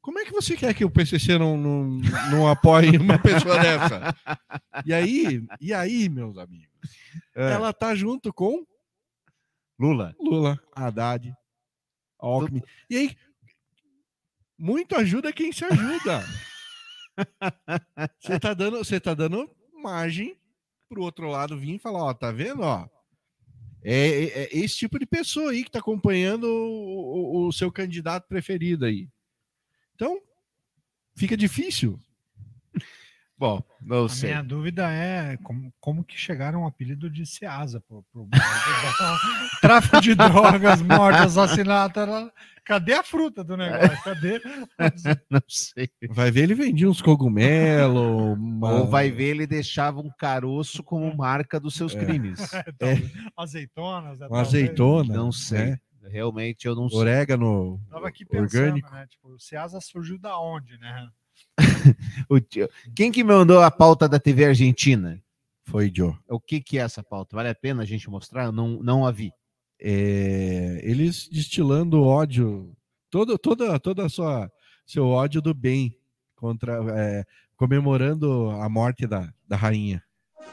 [0.04, 1.86] Como é que você quer que o PCC não, não,
[2.30, 4.14] não apoie uma pessoa dessa?
[4.86, 6.68] E aí, e aí, meus amigos?
[7.34, 8.66] Ela tá junto com
[9.80, 10.14] Lula.
[10.20, 11.34] Lula, Haddad,
[12.20, 12.62] Alckmin.
[12.90, 13.18] E aí,
[14.60, 16.24] Muito ajuda quem se ajuda.
[18.20, 19.50] Você tá dando, você tá dando
[19.82, 20.36] margem
[20.90, 22.88] pro outro lado vir e falar, ó, tá vendo, ó?
[23.84, 23.94] É,
[24.26, 28.28] é- é esse tipo de pessoa aí que tá acompanhando o, o- o seu candidato
[28.28, 29.10] preferido aí.
[29.96, 30.20] Então,
[31.16, 32.00] fica difícil.
[33.38, 34.30] Bom, não A sei.
[34.30, 38.30] minha dúvida é como, como que chegaram ao apelido de Ceasa pro, pro-
[39.60, 42.00] tráfico de drogas, morte, assassinato.
[42.00, 42.32] era-
[42.64, 44.02] Cadê a fruta do negócio?
[44.04, 44.40] Cadê?
[45.30, 45.90] Não sei.
[46.10, 48.38] Vai ver, ele vendia uns cogumelos.
[48.38, 52.40] uma- Ou vai ver, ele deixava um caroço como marca dos seus crimes.
[52.80, 53.12] Talvez.
[53.36, 54.20] Azeitonas.
[54.20, 54.48] né, uma talvez.
[54.48, 55.14] azeitona.
[55.14, 55.72] Não sei.
[55.72, 55.80] né?
[56.10, 56.98] Realmente eu não sei.
[57.00, 58.92] Orégano Tava aqui pensando, orgânico.
[58.92, 59.08] né?
[59.08, 61.10] Tipo, o Ceasa surgiu da onde, né?
[62.30, 65.22] O tio- Quem que mandou a pauta da TV Argentina?
[65.66, 66.16] Foi Joe.
[66.28, 67.36] O que que é essa pauta?
[67.36, 68.46] Vale a pena a gente mostrar?
[68.46, 69.32] Eu não, não a vi.
[69.80, 72.76] É, eles destilando ódio,
[73.10, 74.52] todo, toda, toda a sua
[74.86, 75.98] seu ódio do bem
[76.36, 80.04] contra é, comemorando a morte da, da rainha.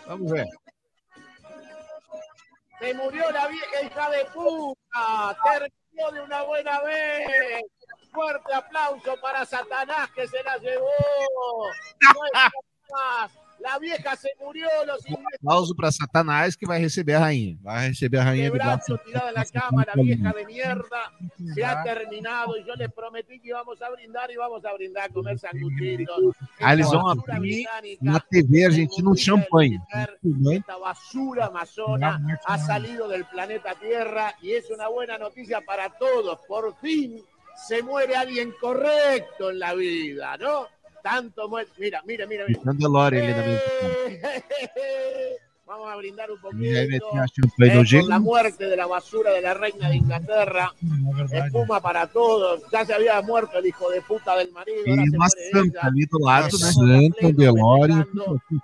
[0.06, 0.46] Vamos ver.
[2.81, 5.37] Se murió la vieja hija de puta.
[5.45, 7.62] Terminó de una buena vez.
[8.11, 10.90] Fuerte aplauso para Satanás que se la llevó.
[12.14, 12.21] No
[12.90, 13.31] más.
[13.61, 17.59] La vieja se murió, los Aplauso para Satanás que vai receber a rainha.
[17.61, 18.96] Vai receber a rainha de braço.
[18.96, 21.12] quebrando, tirada en la cama, la vieja de mierda.
[21.55, 25.11] Se ha terminado y yo les prometí que íbamos a brindar y vamos a brindar
[25.11, 26.37] a comer sanguchitos.
[26.61, 27.66] Ah, eles vão abrir
[28.01, 29.81] na TV Argentina um champanhe.
[30.53, 36.40] Esta basura amazona ha salido del planeta Tierra y es una buena noticia para todos.
[36.49, 37.23] Por fin
[37.57, 40.66] se muere alguien correcto en la vida, ¿no?
[41.02, 41.68] Tanto muere.
[41.78, 42.60] Mira, mira, mira, mira.
[43.20, 44.20] Eh,
[45.66, 46.64] Vamos a brindar un poquito.
[47.82, 48.08] eh, gelo.
[48.08, 50.74] la muerte de la basura de la reina de Inglaterra.
[51.30, 52.62] Espuma para todos.
[52.72, 54.78] Ya se había muerto el hijo de puta del marido.
[54.88, 55.80] ahora se muere ella.
[56.72, 57.94] Santa Delore,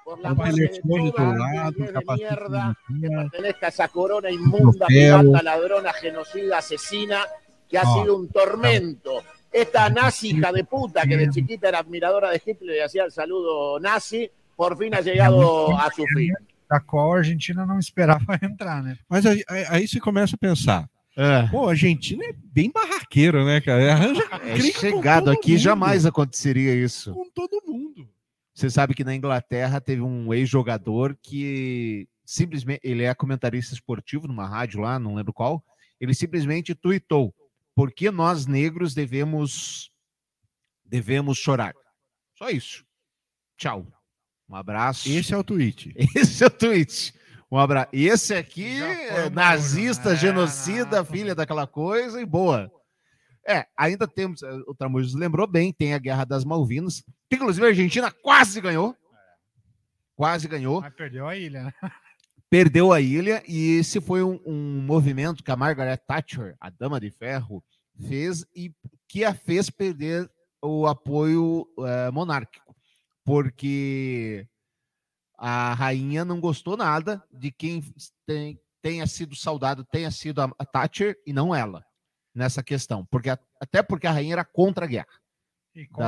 [0.05, 0.69] Por la muerte de
[1.15, 7.25] toda de mierda que pertenezca a esa corona inmunda, pirata, ladrona, genocida, asesina,
[7.69, 7.95] que ha Ah.
[8.01, 9.23] sido un tormento.
[9.53, 13.11] Esta nazi hija de puta que de chiquita era admiradora de Hitler y hacía el
[13.13, 16.33] saludo nazi, por fin ha llegado a su fin.
[16.69, 18.99] da qual a Argentina não esperava entrar, né?
[19.09, 21.47] Mas aí, aí- você começa a pensar, É.
[21.49, 23.93] pô, a Argentina é bem barraqueiro, né, cara?
[23.93, 27.15] Arranja É com chegado aqui, mundo, jamais aconteceria isso.
[27.15, 28.09] Com todo mundo.
[28.53, 34.47] Você sabe que na Inglaterra teve um ex-jogador que simplesmente ele é comentarista esportivo numa
[34.49, 35.63] rádio lá, não lembro qual.
[36.01, 37.33] Ele simplesmente tuitou:
[37.77, 39.93] "Por que nós negros devemos
[40.85, 41.75] devemos chorar?"
[42.35, 42.85] Só isso.
[43.57, 43.87] Tchau.
[44.49, 45.09] Um abraço.
[45.09, 45.95] Esse é o tweet.
[46.17, 47.15] Esse é o tweet.
[47.51, 47.91] Um abraço.
[47.93, 50.17] Esse aqui é um nazista, né?
[50.17, 52.71] genocida, Não, filha daquela coisa e boa.
[53.47, 57.65] É, ainda temos, eh, o Tramujas lembrou bem, tem a Guerra das Malvinas, que inclusive
[57.65, 58.97] a Argentina quase ganhou.
[60.17, 61.73] Quase ganhou, Mas perdeu a ilha, né?
[62.51, 67.01] perdeu a ilha, e esse foi um, um movimento que a Margaret Thatcher, a Dama
[67.01, 67.63] de Ferro,
[68.09, 68.73] fez e
[69.09, 70.31] que a fez perder
[70.63, 72.75] o apoio eh, monárquico,
[73.25, 74.47] porque
[75.39, 77.83] a rainha não gostou nada de quem
[78.27, 81.85] tem- tenha sido saudado, tenha sido a, Thatcher e não ela,
[82.35, 85.07] nessa questão, porque a- até porque a rainha era contra a guerra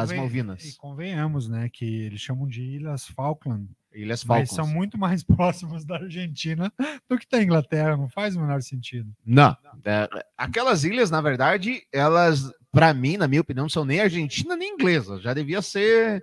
[0.01, 4.55] das Malvinas, E convenhamos, né, que eles chamam de Ilhas Falkland, Ilhas mas Falcons.
[4.55, 6.73] são muito mais próximos da Argentina
[7.09, 9.13] do que da Inglaterra, não faz o menor sentido.
[9.25, 14.01] Não, é, aquelas ilhas, na verdade, elas, para mim, na minha opinião, não são nem
[14.01, 16.23] argentina nem inglesa, já devia ser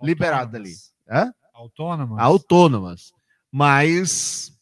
[0.00, 0.70] liberada ali.
[0.70, 0.94] Autônomas.
[1.08, 1.34] Hã?
[1.52, 2.18] Autônomas.
[2.22, 3.12] autônomas.
[3.50, 4.52] Mas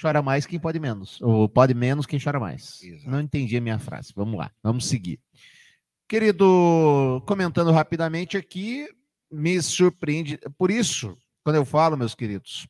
[0.00, 1.20] chora mais quem pode menos.
[1.20, 2.82] Ou pode menos quem chora mais.
[2.82, 3.10] Exato.
[3.10, 4.12] Não entendi a minha frase.
[4.14, 5.20] Vamos lá, vamos seguir.
[6.08, 8.88] Querido, comentando rapidamente aqui,
[9.30, 10.38] me surpreende.
[10.56, 11.16] Por isso,
[11.46, 12.66] quando eu falo, meus queridos,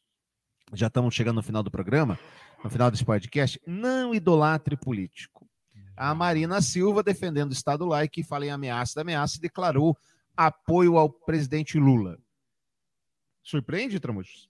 [0.74, 2.18] já estamos chegando no final do programa,
[2.62, 5.48] no final desse podcast, não idolatre político.
[5.96, 9.96] A Marina Silva, defendendo o Estado laico, e fala em ameaça da ameaça, e declarou
[10.36, 12.18] apoio ao presidente Lula.
[13.42, 14.46] Surpreende, Tramujas?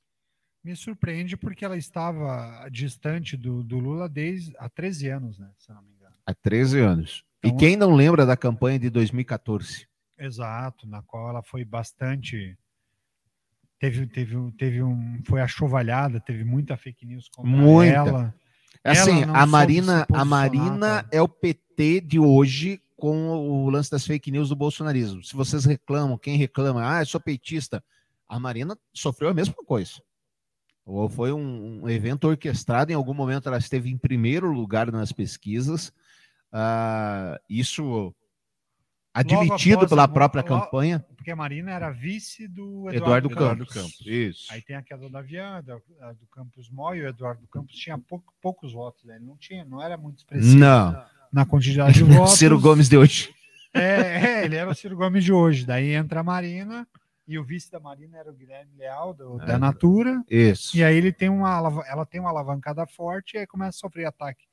[0.65, 5.49] Me surpreende porque ela estava distante do, do Lula desde há 13 anos, né?
[5.57, 6.17] Se não me engano.
[6.27, 7.25] Há 13 anos.
[7.45, 9.87] E Então, quem não lembra da campanha de 2014?
[10.19, 12.59] Exato, na qual ela foi bastante.
[13.79, 15.21] Teve, teve, um- teve um.
[15.25, 17.93] Foi achovalhada, teve muita fake news contra Muita.
[17.95, 18.35] ela.
[18.83, 21.09] É Assim, Ela a Marina, a Marina cara.
[21.11, 25.23] é o PT de hoje com o lance das fake news do bolsonarismo.
[25.23, 27.83] Se vocês reclamam, quem reclama, ah, eu sou petista,
[28.29, 30.01] a Marina sofreu a mesma coisa.
[30.85, 35.11] Ou foi um, um evento orquestrado, em algum momento ela esteve em primeiro lugar nas
[35.13, 35.93] pesquisas.
[36.53, 38.15] Ah, isso
[39.21, 41.05] Admitido após pela a mo- própria lo- campanha.
[41.17, 43.75] Porque a Marina era vice do Eduardo, Eduardo Campos.
[43.75, 44.07] Campos.
[44.07, 44.53] Isso.
[44.53, 47.99] Aí tem a queda do Avião, da- a do Campos Mói, o Eduardo Campos tinha
[47.99, 49.17] pouco- poucos votos, né?
[49.17, 51.05] Ele não tinha, não era muito expressivo Não.
[51.33, 52.39] na quantidade de votos.
[52.39, 53.35] Ciro Gomes de hoje.
[53.75, 53.81] É,
[54.41, 55.67] é, ele era o Ciro Gomes de hoje.
[55.67, 56.87] Daí entra a Marina
[57.29, 59.59] e o vice da Marina era o Guilherme Leal, do- da É.
[59.59, 60.23] Natura.
[60.31, 60.77] Isso.
[60.77, 64.07] E aí ele tem uma, ela tem uma alavancada forte e aí começa a sofrer
[64.07, 64.46] ataque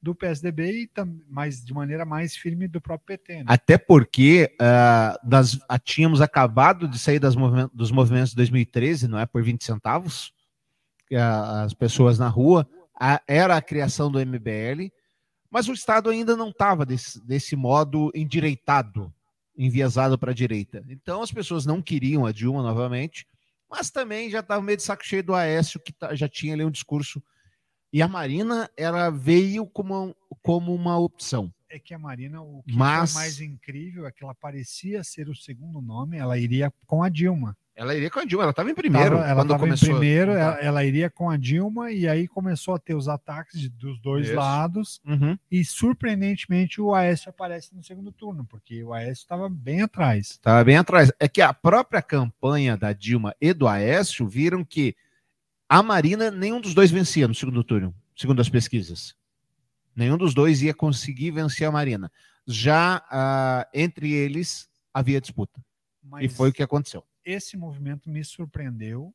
[0.00, 1.20] do PSDB e tam,
[1.64, 3.38] de maneira mais firme do próprio PT.
[3.38, 3.44] Né?
[3.46, 9.26] Até porque ah, nós ah, tínhamos acabado de sair dos movimentos de 2013, não é?
[9.26, 10.32] Por 20 centavos,
[11.64, 12.68] as pessoas na rua,
[12.98, 14.92] a- era a criação do MBL,
[15.50, 19.12] mas o Estado ainda não estava desse, desse modo endireitado,
[19.56, 20.84] enviesado para a direita.
[20.88, 23.26] Então as pessoas não queriam a Dilma novamente,
[23.68, 26.64] mas também já estava meio de saco cheio do Aécio, que tá- já tinha ali
[26.64, 27.22] um discurso.
[27.92, 31.52] E a Marina, ela veio como, como uma opção.
[31.70, 35.28] É que a Marina, o que Mas- foi mais incrível é que ela parecia ser
[35.28, 37.56] o segundo nome, ela iria com a Dilma.
[37.76, 39.16] Ela iria com a Dilma, ela estava em primeiro.
[39.16, 39.88] Tava- ela estava em começou.
[39.90, 43.68] primeiro, ela, ela iria com a Dilma e aí começou a ter os ataques de-
[43.68, 44.34] dos dois Isso.
[44.36, 45.38] lados Uhum.
[45.50, 50.30] e surpreendentemente o Aécio aparece no segundo turno, porque o Aécio estava bem atrás.
[50.32, 51.12] Estava bem atrás.
[51.20, 54.96] É que a própria campanha da Dilma e do Aécio viram que
[55.68, 59.14] a Marina, nenhum dos dois vencia no segundo turno, segundo as pesquisas.
[59.94, 62.10] Nenhum dos dois ia conseguir vencer a Marina.
[62.46, 65.60] Já ah, entre eles havia disputa.
[66.02, 67.04] Mas E foi o que aconteceu.
[67.24, 69.14] esse movimento me surpreendeu,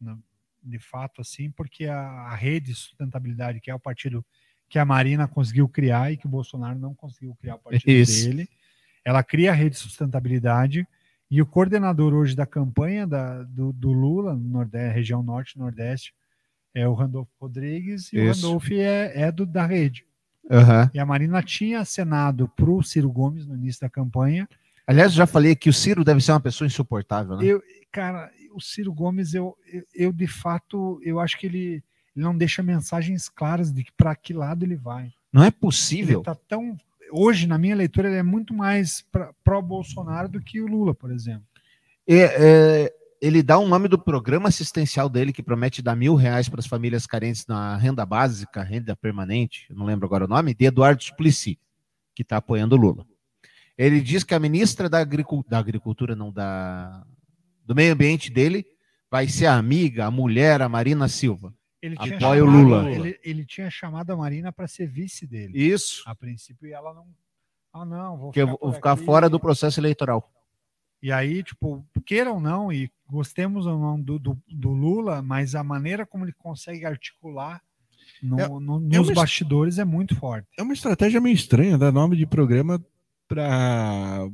[0.00, 0.18] na-
[0.64, 4.24] de fato, assim, porque a, a rede de sustentabilidade, que é o partido
[4.68, 8.24] que a Marina conseguiu criar e que o Bolsonaro não conseguiu criar o partido Isso.
[8.28, 8.48] dele,
[9.04, 10.86] ela cria a rede de sustentabilidade
[11.32, 16.14] e o coordenador hoje da campanha da, do, do Lula, no Nordeste, região Norte Nordeste,
[16.74, 18.46] é o Randolfo Rodrigues, e o Isso.
[18.46, 20.06] Randolfo é, é do, da rede.
[20.50, 20.90] Aham.
[20.92, 24.48] E a Marina tinha acenado para o Ciro Gomes no início da campanha,
[24.86, 27.44] Aliás, eu já falei que o Ciro deve ser uma pessoa insuportável, né?
[27.44, 31.82] Eu, cara, o Ciro Gomes, eu, eu, eu, de fato, eu acho que ele,
[32.14, 35.10] ele não deixa mensagens claras de para que lado ele vai.
[35.32, 36.20] Não é Ele possível.
[36.22, 36.76] tá tão.
[37.12, 39.04] Hoje, na minha leitura, ele é muito mais
[39.44, 41.44] pró-Bolsonaro do que o Lula, por exemplo.
[42.08, 46.48] É, é, ele dá o nome do programa assistencial dele, que promete dar mil reais
[46.48, 50.64] para as famílias carentes na renda básica, renda permanente, não lembro agora o nome, de
[50.64, 51.58] Eduardo Suplicy,
[52.14, 53.06] que está apoiando o Lula.
[53.78, 57.04] Ele diz que a ministra da, Agricu- da Agricultura, não, da,
[57.64, 58.66] do meio ambiente dele,
[59.10, 61.54] vai ser a amiga, a mulher, a Marina Silva.
[61.82, 62.90] Ele tinha Apoia o chamado- Lula.
[62.92, 65.52] Ele, ele tinha chamado a Marina para ser vice dele.
[65.58, 66.02] Isso.
[66.06, 67.06] A princípio, e ela não.
[67.72, 69.04] Ah, não, vou Que eu ficar, vou por ficar aqui.
[69.04, 70.30] fora do processo eleitoral.
[71.02, 75.54] E aí, tipo, queiram ou não, e gostemos ou não do, do, do Lula, mas
[75.56, 77.60] a maneira como ele consegue articular
[78.22, 80.46] no- É- no- é nos uma- bastidores é muito forte.
[80.56, 82.80] É uma estratégia meio estranha dar nome de programa
[83.26, 84.28] para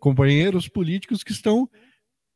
[0.00, 1.68] companheiros políticos que estão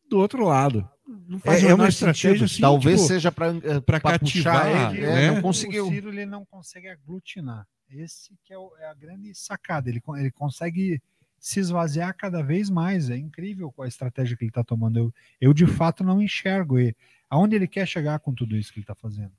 [0.09, 0.88] do outro lado.
[1.29, 3.53] Não faz é, o é uma estratégia, sentido, assim, talvez tipo, seja para
[3.83, 5.25] pra cativar, ele, né?
[5.25, 5.87] é, não O conseguiu.
[5.89, 7.67] Ciro ele não consegue aglutinar.
[7.91, 9.91] Esse que é, o- é a grande sacada.
[9.91, 11.01] Ele, ele consegue
[11.39, 13.11] se esvaziar cada vez mais.
[13.11, 14.99] É incrível a estratégia que ele está tomando.
[14.99, 16.97] Eu, eu, de fato, não enxergo ele.
[17.29, 19.33] Aonde ele quer chegar com tudo isso que ele está fazendo?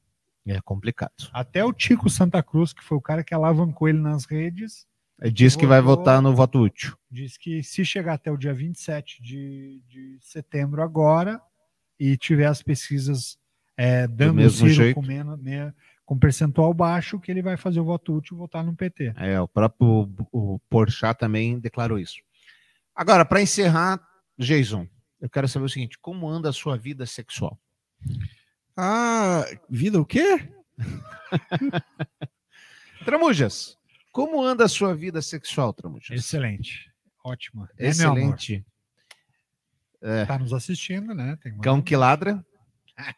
[0.45, 1.13] É complicado.
[1.31, 4.85] Até o Tico Santa Cruz, que foi o cara que alavancou ele nas redes,
[5.21, 6.97] Ele diz que vai votar no voto útil.
[7.09, 11.41] diz que se chegar até o dia 27 de, de setembro agora
[12.11, 13.37] e tiver as pesquisas
[13.77, 14.95] é, dando o Ciro jeito.
[14.95, 15.73] com, menos, meia-
[16.05, 19.13] com percentual baixo, que ele vai fazer o voto útil e votar no PT.
[19.17, 22.17] É, o próprio o Porchat também declarou isso.
[22.95, 23.99] Agora, para encerrar,
[24.37, 24.87] Jason,
[25.21, 27.57] eu quero saber o seguinte: como anda a sua vida sexual?
[28.75, 30.49] Ah, vida o quê?
[33.05, 33.77] Tramujas,
[34.11, 36.17] como anda a sua vida sexual, Tramujas?
[36.19, 36.91] Excelente.
[37.23, 37.63] Ótima.
[37.79, 38.17] Né, meu amor?
[38.17, 38.55] Excelente.
[38.55, 38.72] É,
[40.25, 41.37] Tá nos assistindo, né?
[41.41, 42.43] Tem cão que ladra.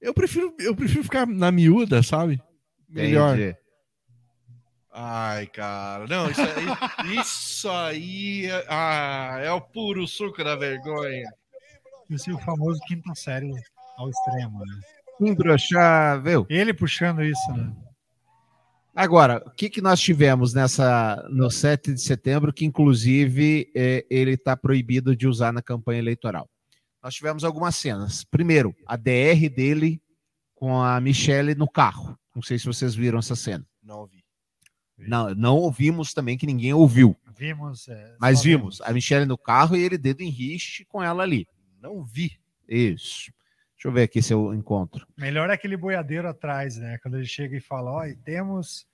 [0.00, 2.40] Eu prefiro, eu prefiro ficar na miúda, sabe?
[2.88, 3.36] Melhor.
[3.36, 3.56] Entendi.
[4.92, 11.28] Ai, cara, não, isso aí, isso aí é, ah, é o puro suco da vergonha.
[12.08, 13.52] Esse é o famoso quinta série
[13.96, 14.80] ao extremo, né?
[15.20, 16.46] Imbrochável.
[16.48, 17.74] Ele puxando isso, né?
[18.96, 24.32] Agora, o que, que nós tivemos nessa no 7 de setembro, que inclusive é, ele
[24.32, 26.48] está proibido de usar na campanha eleitoral?
[27.02, 28.24] Nós tivemos algumas cenas.
[28.24, 30.00] Primeiro, a DR dele
[30.54, 32.18] com a Michelle no carro.
[32.34, 33.66] Não sei se vocês viram essa cena.
[33.82, 34.24] Não ouvi.
[34.98, 37.86] Não, não ouvimos também que ninguém ouviu, Vimos.
[37.88, 41.22] é, mas só vimos a Michelle no carro e ele dedo em riste com ela
[41.22, 41.46] ali.
[41.82, 42.38] Não vi.
[42.66, 43.30] Isso.
[43.76, 45.06] Deixa eu ver aqui se eu encontro.
[45.16, 46.98] Melhor é aquele boiadeiro atrás, né?
[47.02, 48.86] Quando ele chega e fala, ó, e temos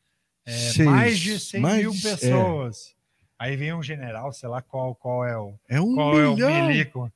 [0.44, 2.94] é, Seis- mais de 100 mais mil de- pessoas.
[3.38, 5.54] Aí vem um general, sei lá qual, qual é o.
[5.68, 6.66] É um qual é o milhão.
[6.66, 7.12] milico.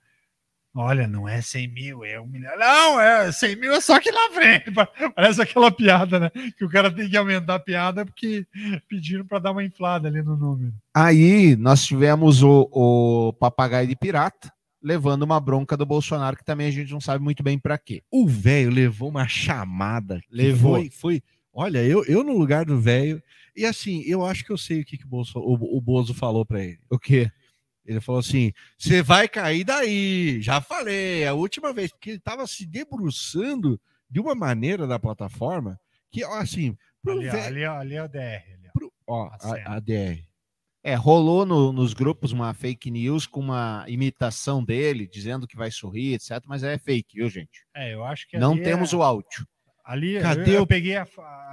[0.78, 2.56] Olha, não é 100 mil, é um milhão.
[2.58, 4.70] Não, é 100 mil é só aqui na frente.
[5.16, 6.30] Parece aquela piada, né?
[6.58, 8.46] Que o cara tem que aumentar a piada porque
[8.86, 10.74] pediram para dar uma inflada ali no número.
[10.94, 14.52] Aí nós tivemos o, o papagaio de pirata
[14.82, 18.02] levando uma bronca do Bolsonaro, que também a gente não sabe muito bem para quê.
[18.10, 20.20] O velho levou uma chamada.
[20.30, 20.74] Levou.
[20.76, 21.22] Foi, foi.
[21.52, 23.22] Olha, eu, eu no lugar do velho.
[23.56, 26.12] E assim, eu acho que eu sei o que, que o, Bolso, o, o Bozo
[26.12, 26.78] falou para ele.
[26.90, 27.30] O quê?
[27.84, 30.40] Ele falou assim: você vai cair daí.
[30.42, 35.80] Já falei, a última vez, porque ele estava se debruçando de uma maneira da plataforma
[36.10, 38.18] que, assim, Ali, velho- ali, ali é o DR.
[38.18, 38.72] Ali, ó.
[38.72, 39.62] pro- ó, A cena.
[39.68, 40.25] a, a DR.
[40.86, 45.68] É, rolou no- nos grupos uma fake news com uma imitação dele, dizendo que vai
[45.70, 46.40] sorrir, etc.
[46.46, 47.64] Mas é fake, viu, gente?
[47.74, 49.46] É, eu acho que Não ali temos é, o áudio.
[49.84, 51.04] Ali Cadê eu, eu o- peguei a,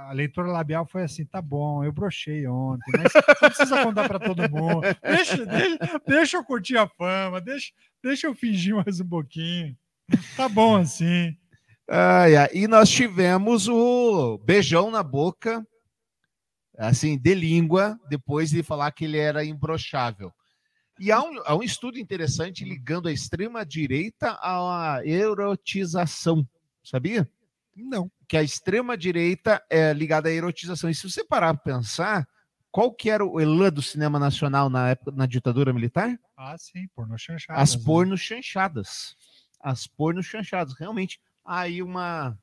[0.08, 4.20] a leitura labial, foi assim, tá bom, eu brochei ontem, mas não precisa contar para
[4.20, 4.82] todo mundo.
[5.02, 7.72] Deixa, deixa, deixa eu curtir a fama, deixa,
[8.02, 9.76] deixa eu fingir mais um pouquinho.
[10.36, 11.36] Tá bom assim.
[11.90, 15.64] Ai, E nós tivemos o beijão na boca,
[16.76, 20.32] assim, de língua, depois de falar que ele era imbrochável.
[20.98, 26.46] E há um, há um estudo interessante ligando a extrema-direita à erotização,
[26.82, 27.28] sabia?
[27.74, 28.10] Não.
[28.28, 30.88] Que a extrema-direita é ligada à erotização.
[30.88, 32.28] E se você parar para pensar,
[32.70, 36.18] qual que era o elan do cinema nacional na época na ditadura militar?
[36.36, 37.60] Ah, sim, porno chanchada.
[37.60, 39.16] As porno chanchadas.
[39.60, 41.20] As porno chanchadas, realmente.
[41.44, 42.38] Aí uma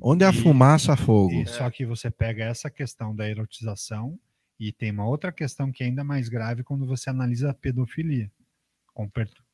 [0.00, 1.32] Onde a E- fumaça, fogo.
[1.32, 4.18] E só que você pega essa questão da erotização
[4.58, 8.30] e tem uma outra questão que é ainda mais grave quando você analisa a pedofilia.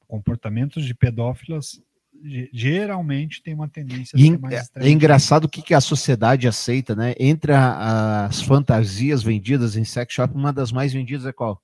[0.07, 1.81] Comportamentos de pedófilas
[2.25, 5.81] ge- geralmente tem uma tendência a ser mais é, é engraçado o que, que a
[5.81, 7.15] sociedade aceita, né?
[7.19, 11.63] Entre a- as fantasias vendidas em sex shop, uma das mais vendidas é qual?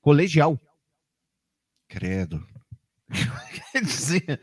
[0.00, 0.58] Colegial.
[1.88, 2.44] Credo.
[3.72, 4.40] Quer dizer,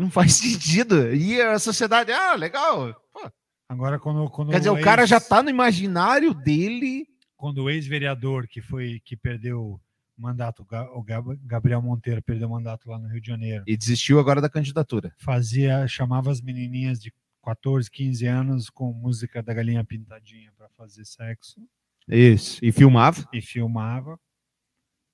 [0.00, 0.34] não faz
[0.82, 1.12] sentido.
[1.14, 2.94] E a sociedade, ah, legal.
[3.12, 3.30] Pô,
[3.68, 7.06] Agora, quando, quando Quer dizer, o ex- cara já tá no imaginário dele.
[7.36, 9.80] Quando o ex-vereador que foi que perdeu o
[10.20, 13.64] mandato, o Ga- o Gab- Gabriel Monteiro perdeu o mandato lá no Rio de Janeiro,
[13.66, 15.14] E desistiu agora da candidatura.
[15.18, 21.06] fazia, chamava as menininhas de 14, 15 anos com música da galinha pintadinha para fazer
[21.06, 21.58] sexo
[22.06, 22.58] Isso.
[22.62, 23.26] E filmava.
[23.32, 24.18] e filmava.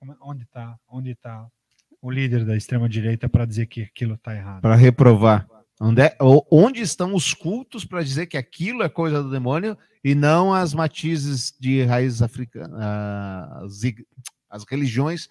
[0.02, 0.76] É- Onde tá?
[0.88, 1.46] Onde tá
[2.00, 4.62] o líder da extrema direita para dizer que aquilo tá errado?
[4.62, 5.46] para reprovar.
[5.80, 6.16] Onde, é-
[6.50, 10.72] onde estão os cultos para dizer que aquilo é coisa do demônio e não as
[10.72, 13.80] matizes de raízes africanas, as,
[14.48, 15.28] as religiões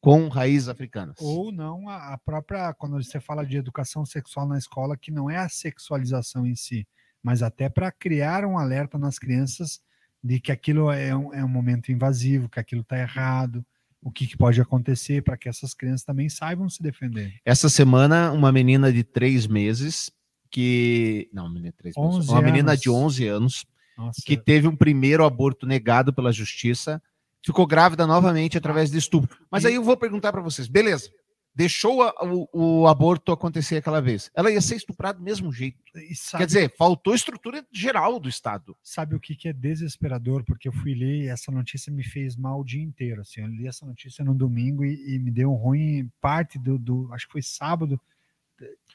[0.00, 1.16] com raízes africanas?
[1.20, 5.28] Ou não a, a própria, quando você fala de educação sexual na escola, que não
[5.28, 6.86] é a sexualização em si,
[7.20, 9.80] mas até para criar um alerta nas crianças
[10.22, 13.64] de que aquilo é um, é um momento invasivo, que aquilo está errado,
[14.02, 17.34] o que, que pode acontecer, para que essas crianças também saibam se defender.
[17.44, 20.10] Essa semana, uma menina de três meses
[20.50, 21.28] que.
[21.32, 22.16] Não, menina de três meses.
[22.16, 22.80] 11 Uma menina anos.
[22.80, 27.02] de 11 anos Nossa, que teve um primeiro aborto negado pela justiça,
[27.44, 29.38] ficou grávida novamente através de estupro.
[29.50, 31.10] Mas aí eu vou perguntar para vocês, beleza?
[31.58, 32.48] Deixou a- o,
[32.82, 34.30] o aborto acontecer aquela vez.
[34.32, 35.76] Ela ia ser estuprada do mesmo jeito.
[36.14, 38.76] sabe, Quer dizer, faltou estrutura geral do Estado.
[38.80, 40.44] sabe o que, que é desesperador?
[40.44, 43.22] Porque eu fui ler e essa notícia me fez mal o dia inteiro.
[43.22, 47.12] Assim, eu li essa notícia no domingo e, e me deu ruim parte do, do-
[47.12, 48.00] Acho que foi sábado.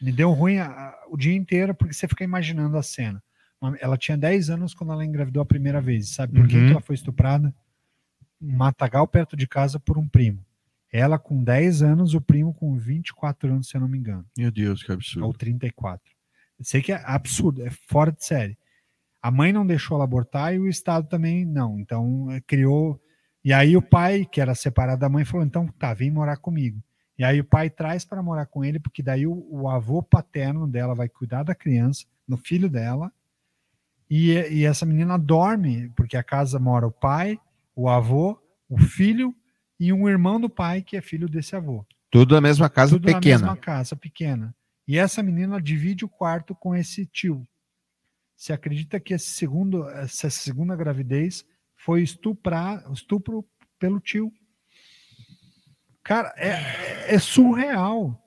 [0.01, 3.21] Me deu ruim a- a- o dia inteiro porque você fica imaginando a cena.
[3.81, 6.09] Ela tinha 10 anos quando ela engravidou a primeira vez.
[6.11, 6.65] Sabe por que Uhum.
[6.67, 7.53] que ela foi estuprada?
[8.41, 10.45] Um matagal perto de casa por um primo.
[10.93, 14.51] Ela com 10 anos, o primo com 24 anos, se eu não me engano Meu
[14.51, 15.25] Deus, que absurdo.
[15.25, 15.99] ou 34.
[16.59, 18.55] Eu sei que é absurdo, é fora de série.
[19.19, 21.79] A mãe não deixou ela abortar e o Estado também não.
[21.79, 23.01] Então, eh, criou.
[23.43, 26.79] E aí, o pai, que era separado da mãe, falou: então tá, vem morar comigo.
[27.17, 30.67] E aí, o pai traz para morar com ele, porque daí o, o avô paterno
[30.67, 33.11] dela vai cuidar da criança, no filho dela.
[34.07, 37.39] E, e essa menina dorme, porque a casa mora o pai,
[37.75, 38.37] o avô,
[38.69, 39.33] o filho
[39.79, 43.07] e um irmão do pai, que é filho desse avô Tudo na mesma casa tudo
[43.07, 43.39] na pequena.
[43.39, 44.55] mesma casa pequena.
[44.87, 47.47] E essa menina divide o quarto com esse tio.
[48.35, 51.45] Se acredita que esse segundo, essa segunda gravidez
[51.75, 53.45] foi estuprar, estupro
[53.79, 54.31] pelo tio.
[56.03, 58.19] Cara, é, é surreal.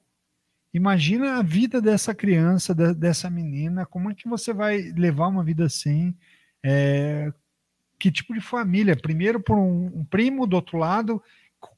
[0.73, 3.87] Imagina a vida dessa criança, dessa menina.
[3.87, 6.15] Como é que você vai levar uma vida assim?
[6.63, 7.33] É,
[7.99, 8.97] que tipo de família?
[8.97, 11.23] Primeiro por um, um primo, do outro lado,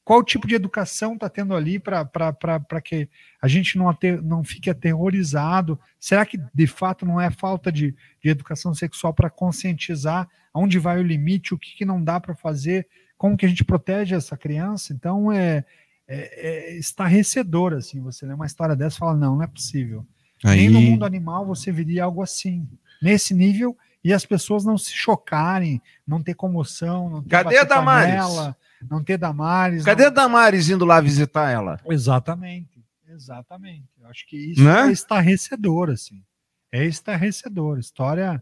[0.03, 3.07] qual tipo de educação está tendo ali para que
[3.41, 5.79] a gente não, ate- não fique aterrorizado?
[5.99, 10.99] Será que de fato não é falta de, de educação sexual para conscientizar aonde vai
[10.99, 14.37] o limite, o que, que não dá para fazer como que a gente protege essa
[14.37, 14.93] criança?
[14.93, 15.63] Então é,
[16.07, 20.05] é, é estarrecedor, assim, você lê uma história dessa e fala, não, não é possível.
[20.43, 22.67] Aí- Nem no mundo animal você viria algo assim,
[23.01, 27.63] nesse nível, e as pessoas não se chocarem, não ter comoção, não ter Cadê a
[27.63, 28.09] Damares?
[28.11, 28.57] panela,
[28.89, 29.83] não ter Damares.
[29.83, 30.13] Cadê a não...
[30.13, 31.79] Damares indo lá visitar ela?
[31.85, 33.87] Exatamente, exatamente.
[33.99, 34.87] Eu acho que isso Né?
[34.87, 36.23] é estarrecedor, assim.
[36.71, 37.77] É estarrecedor.
[37.79, 38.41] História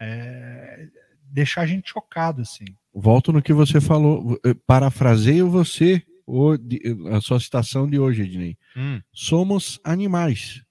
[0.00, 0.88] é,
[1.22, 2.64] deixar a gente chocado, assim.
[2.94, 4.40] Volto no que você falou.
[4.44, 6.02] eh, Parafraseio você,
[7.14, 8.56] a sua citação de hoje, Ednei.
[8.76, 9.00] Hum.
[9.12, 10.62] Somos animais.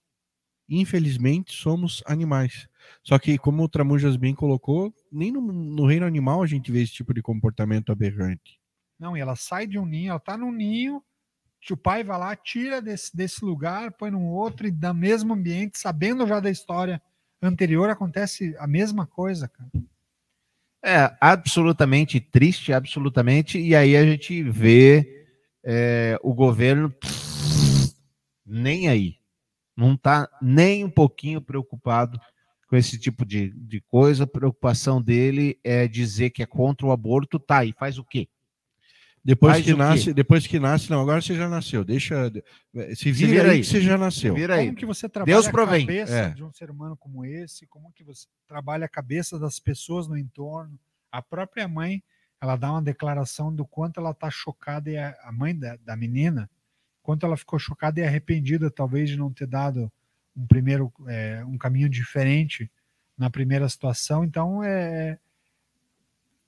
[0.67, 2.67] Infelizmente, somos animais.
[3.03, 6.81] Só que, como o Tramujas bem colocou, nem no, no reino animal a gente vê
[6.81, 8.59] esse tipo de comportamento aberrante.
[8.99, 11.03] Não, e ela sai de um ninho, ela tá num ninho,
[11.59, 15.33] que o pai vai lá, tira desse, desse lugar, põe num outro, e no mesmo
[15.33, 17.01] ambiente, sabendo já da história
[17.41, 19.69] anterior, acontece a mesma coisa, cara.
[20.83, 23.59] É absolutamente triste, absolutamente.
[23.59, 25.27] E aí a gente vê
[25.63, 26.93] é, o governo
[28.45, 29.15] nem aí.
[29.75, 32.19] Não está nem um pouquinho preocupado
[32.67, 34.23] com esse tipo de, de coisa.
[34.23, 37.63] A preocupação dele é dizer que é contra o aborto, tá?
[37.63, 38.27] E faz o quê?
[39.25, 41.83] Depois Faz que nasce, depois que nasce, não, agora você já nasceu.
[41.83, 42.31] Deixa.
[42.95, 43.61] Se vira, vira aí, aí.
[43.61, 44.35] que você já nasceu.
[44.35, 44.65] Vira aí.
[44.67, 45.83] Como que você trabalha Deus a provém.
[45.83, 46.29] cabeça É.
[46.29, 47.65] de um ser humano como esse?
[47.65, 50.79] Como que você trabalha a cabeça das pessoas no entorno?
[51.11, 52.03] A própria mãe,
[52.39, 55.95] ela dá uma declaração do quanto ela está chocada e a, a mãe da, da
[55.97, 56.47] menina,
[57.01, 59.91] quanto ela ficou chocada e arrependida talvez de não ter dado
[60.35, 62.69] um primeiro, é, um caminho diferente
[63.17, 64.23] na primeira situação.
[64.23, 65.17] Então é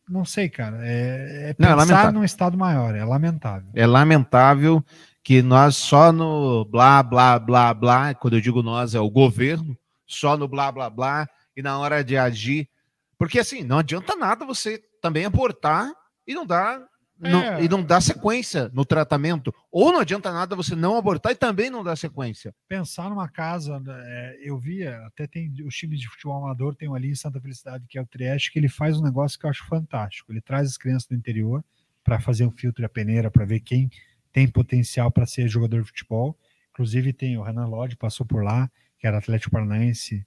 [0.10, 0.78] não sei, cara.
[0.82, 3.70] É, é Não, é pensar num estado maior, é lamentável.
[3.74, 4.84] É lamentável
[5.22, 9.78] que nós só no blá, blá, blá, blá, quando eu digo nós, é o governo,
[10.06, 12.70] só no blá, blá, blá, e na hora de agir.
[13.18, 15.92] Porque assim, não adianta nada você também abortar
[16.26, 16.80] e não dar.
[17.20, 17.64] Não- É.
[17.64, 19.54] e não dar sequência no tratamento.
[19.72, 22.54] Ou não adianta nada você não abortar e também não dar sequência.
[22.68, 26.96] pensar numa casa, é, eu via, até tem os times de futebol amador, tem um
[26.96, 29.50] ali em Santa Felicidade, que é o Trieste, que ele faz um negócio que eu
[29.50, 30.32] acho fantástico.
[30.32, 31.64] Ele traz as crianças do interior
[32.04, 33.90] para fazer um filtro e a peneira, para ver quem
[34.32, 36.38] tem potencial para ser jogador de futebol.
[36.72, 40.26] Inclusive tem o Renan Lodge, passou por lá, que era Atlético Paranaense,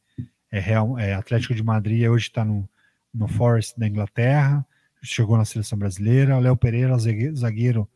[0.51, 2.69] é, Real, é Atlético de Madrid, hoje está no,
[3.15, 4.67] no Forest da Inglaterra,
[5.03, 6.39] chegou na seleção brasileira.
[6.39, 7.89] Léo Pereira, zague- zagueiro,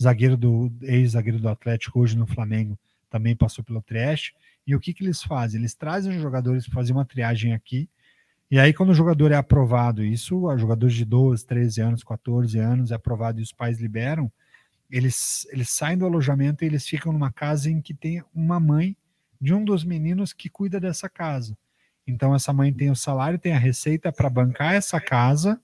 [0.00, 2.78] zagueiro do ex-zagueiro do Atlético, hoje no Flamengo,
[3.10, 4.34] também passou pelo Trieste.
[4.66, 5.60] E o que, que eles fazem?
[5.60, 7.88] Eles trazem os jogadores para fazer uma triagem aqui.
[8.50, 12.90] E aí, quando o jogador é aprovado, isso, jogadores de 12, 13 anos, 14 anos,
[12.90, 14.30] é aprovado e os pais liberam,
[14.90, 18.96] eles, eles saem do alojamento e eles ficam numa casa em que tem uma mãe
[19.40, 21.56] de um dos meninos que cuida dessa casa.
[22.06, 25.60] Então, essa mãe tem o salário, tem a receita para bancar essa casa.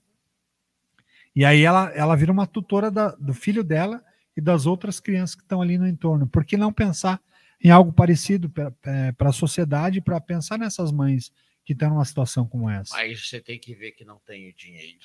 [1.35, 4.03] E aí ela, ela vira uma tutora da- do filho dela
[4.37, 6.27] e das outras crianças que estão ali no entorno.
[6.27, 7.21] Por que não pensar
[7.63, 11.33] em algo parecido para a sociedade, para pensar nessas mães
[11.65, 12.95] que estão numa situação como essa?
[12.97, 14.99] Mas você tem que ver que não tem o dinheiro.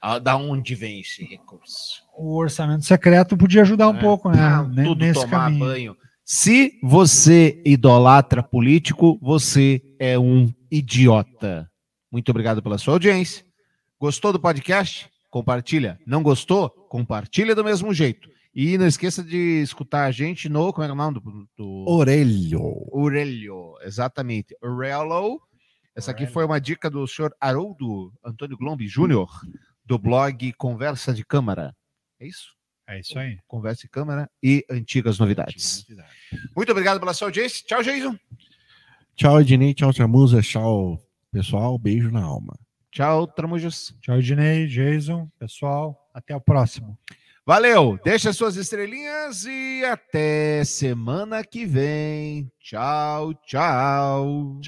[0.00, 2.02] Ah, Da onde vem esse recurso?
[2.16, 4.00] O orçamento secreto podia ajudar um É.
[4.00, 4.38] pouco, né?
[4.72, 5.64] Ne- tudo nesse tomar caminho.
[5.64, 5.96] banho.
[6.24, 11.70] Se você idolatra político, você é um idiota.
[12.10, 13.44] Muito obrigado pela sua audiência.
[14.00, 15.10] Gostou do podcast?
[15.32, 15.98] Compartilha.
[16.06, 16.68] Não gostou?
[16.68, 18.28] Compartilha do mesmo jeito.
[18.54, 20.74] E não esqueça de escutar a gente no.
[20.74, 21.48] Como é o nome do.
[21.56, 21.84] do...
[21.88, 22.86] Orelho.
[22.92, 24.54] Aurelio, exatamente.
[24.62, 25.40] Aurelio.
[25.96, 29.30] Essa aqui foi uma dica do senhor Haroldo Antônio Glombi Júnior,
[29.86, 31.74] do blog Conversa de Câmara.
[32.20, 32.54] É isso?
[32.86, 33.38] É isso aí.
[33.48, 35.86] Conversa de Câmara e Antigas Novidades.
[36.54, 37.64] Muito obrigado pela sua audiência.
[37.66, 38.18] Tchau, Jason.
[39.16, 39.72] Tchau, Ednei.
[39.72, 40.42] Tchau, Tramusa.
[40.42, 41.78] Tchau, pessoal.
[41.78, 42.54] Beijo na alma.
[42.92, 43.94] Tchau, Tramujas.
[44.02, 45.98] Tchau, Ednei, Jason, pessoal.
[46.12, 46.98] Até o próximo.
[47.44, 47.98] Valeu.
[48.04, 52.52] Deixa suas estrelinhas e até semana que vem.
[52.60, 54.58] Tchau, tchau.
[54.60, 54.62] Tchau.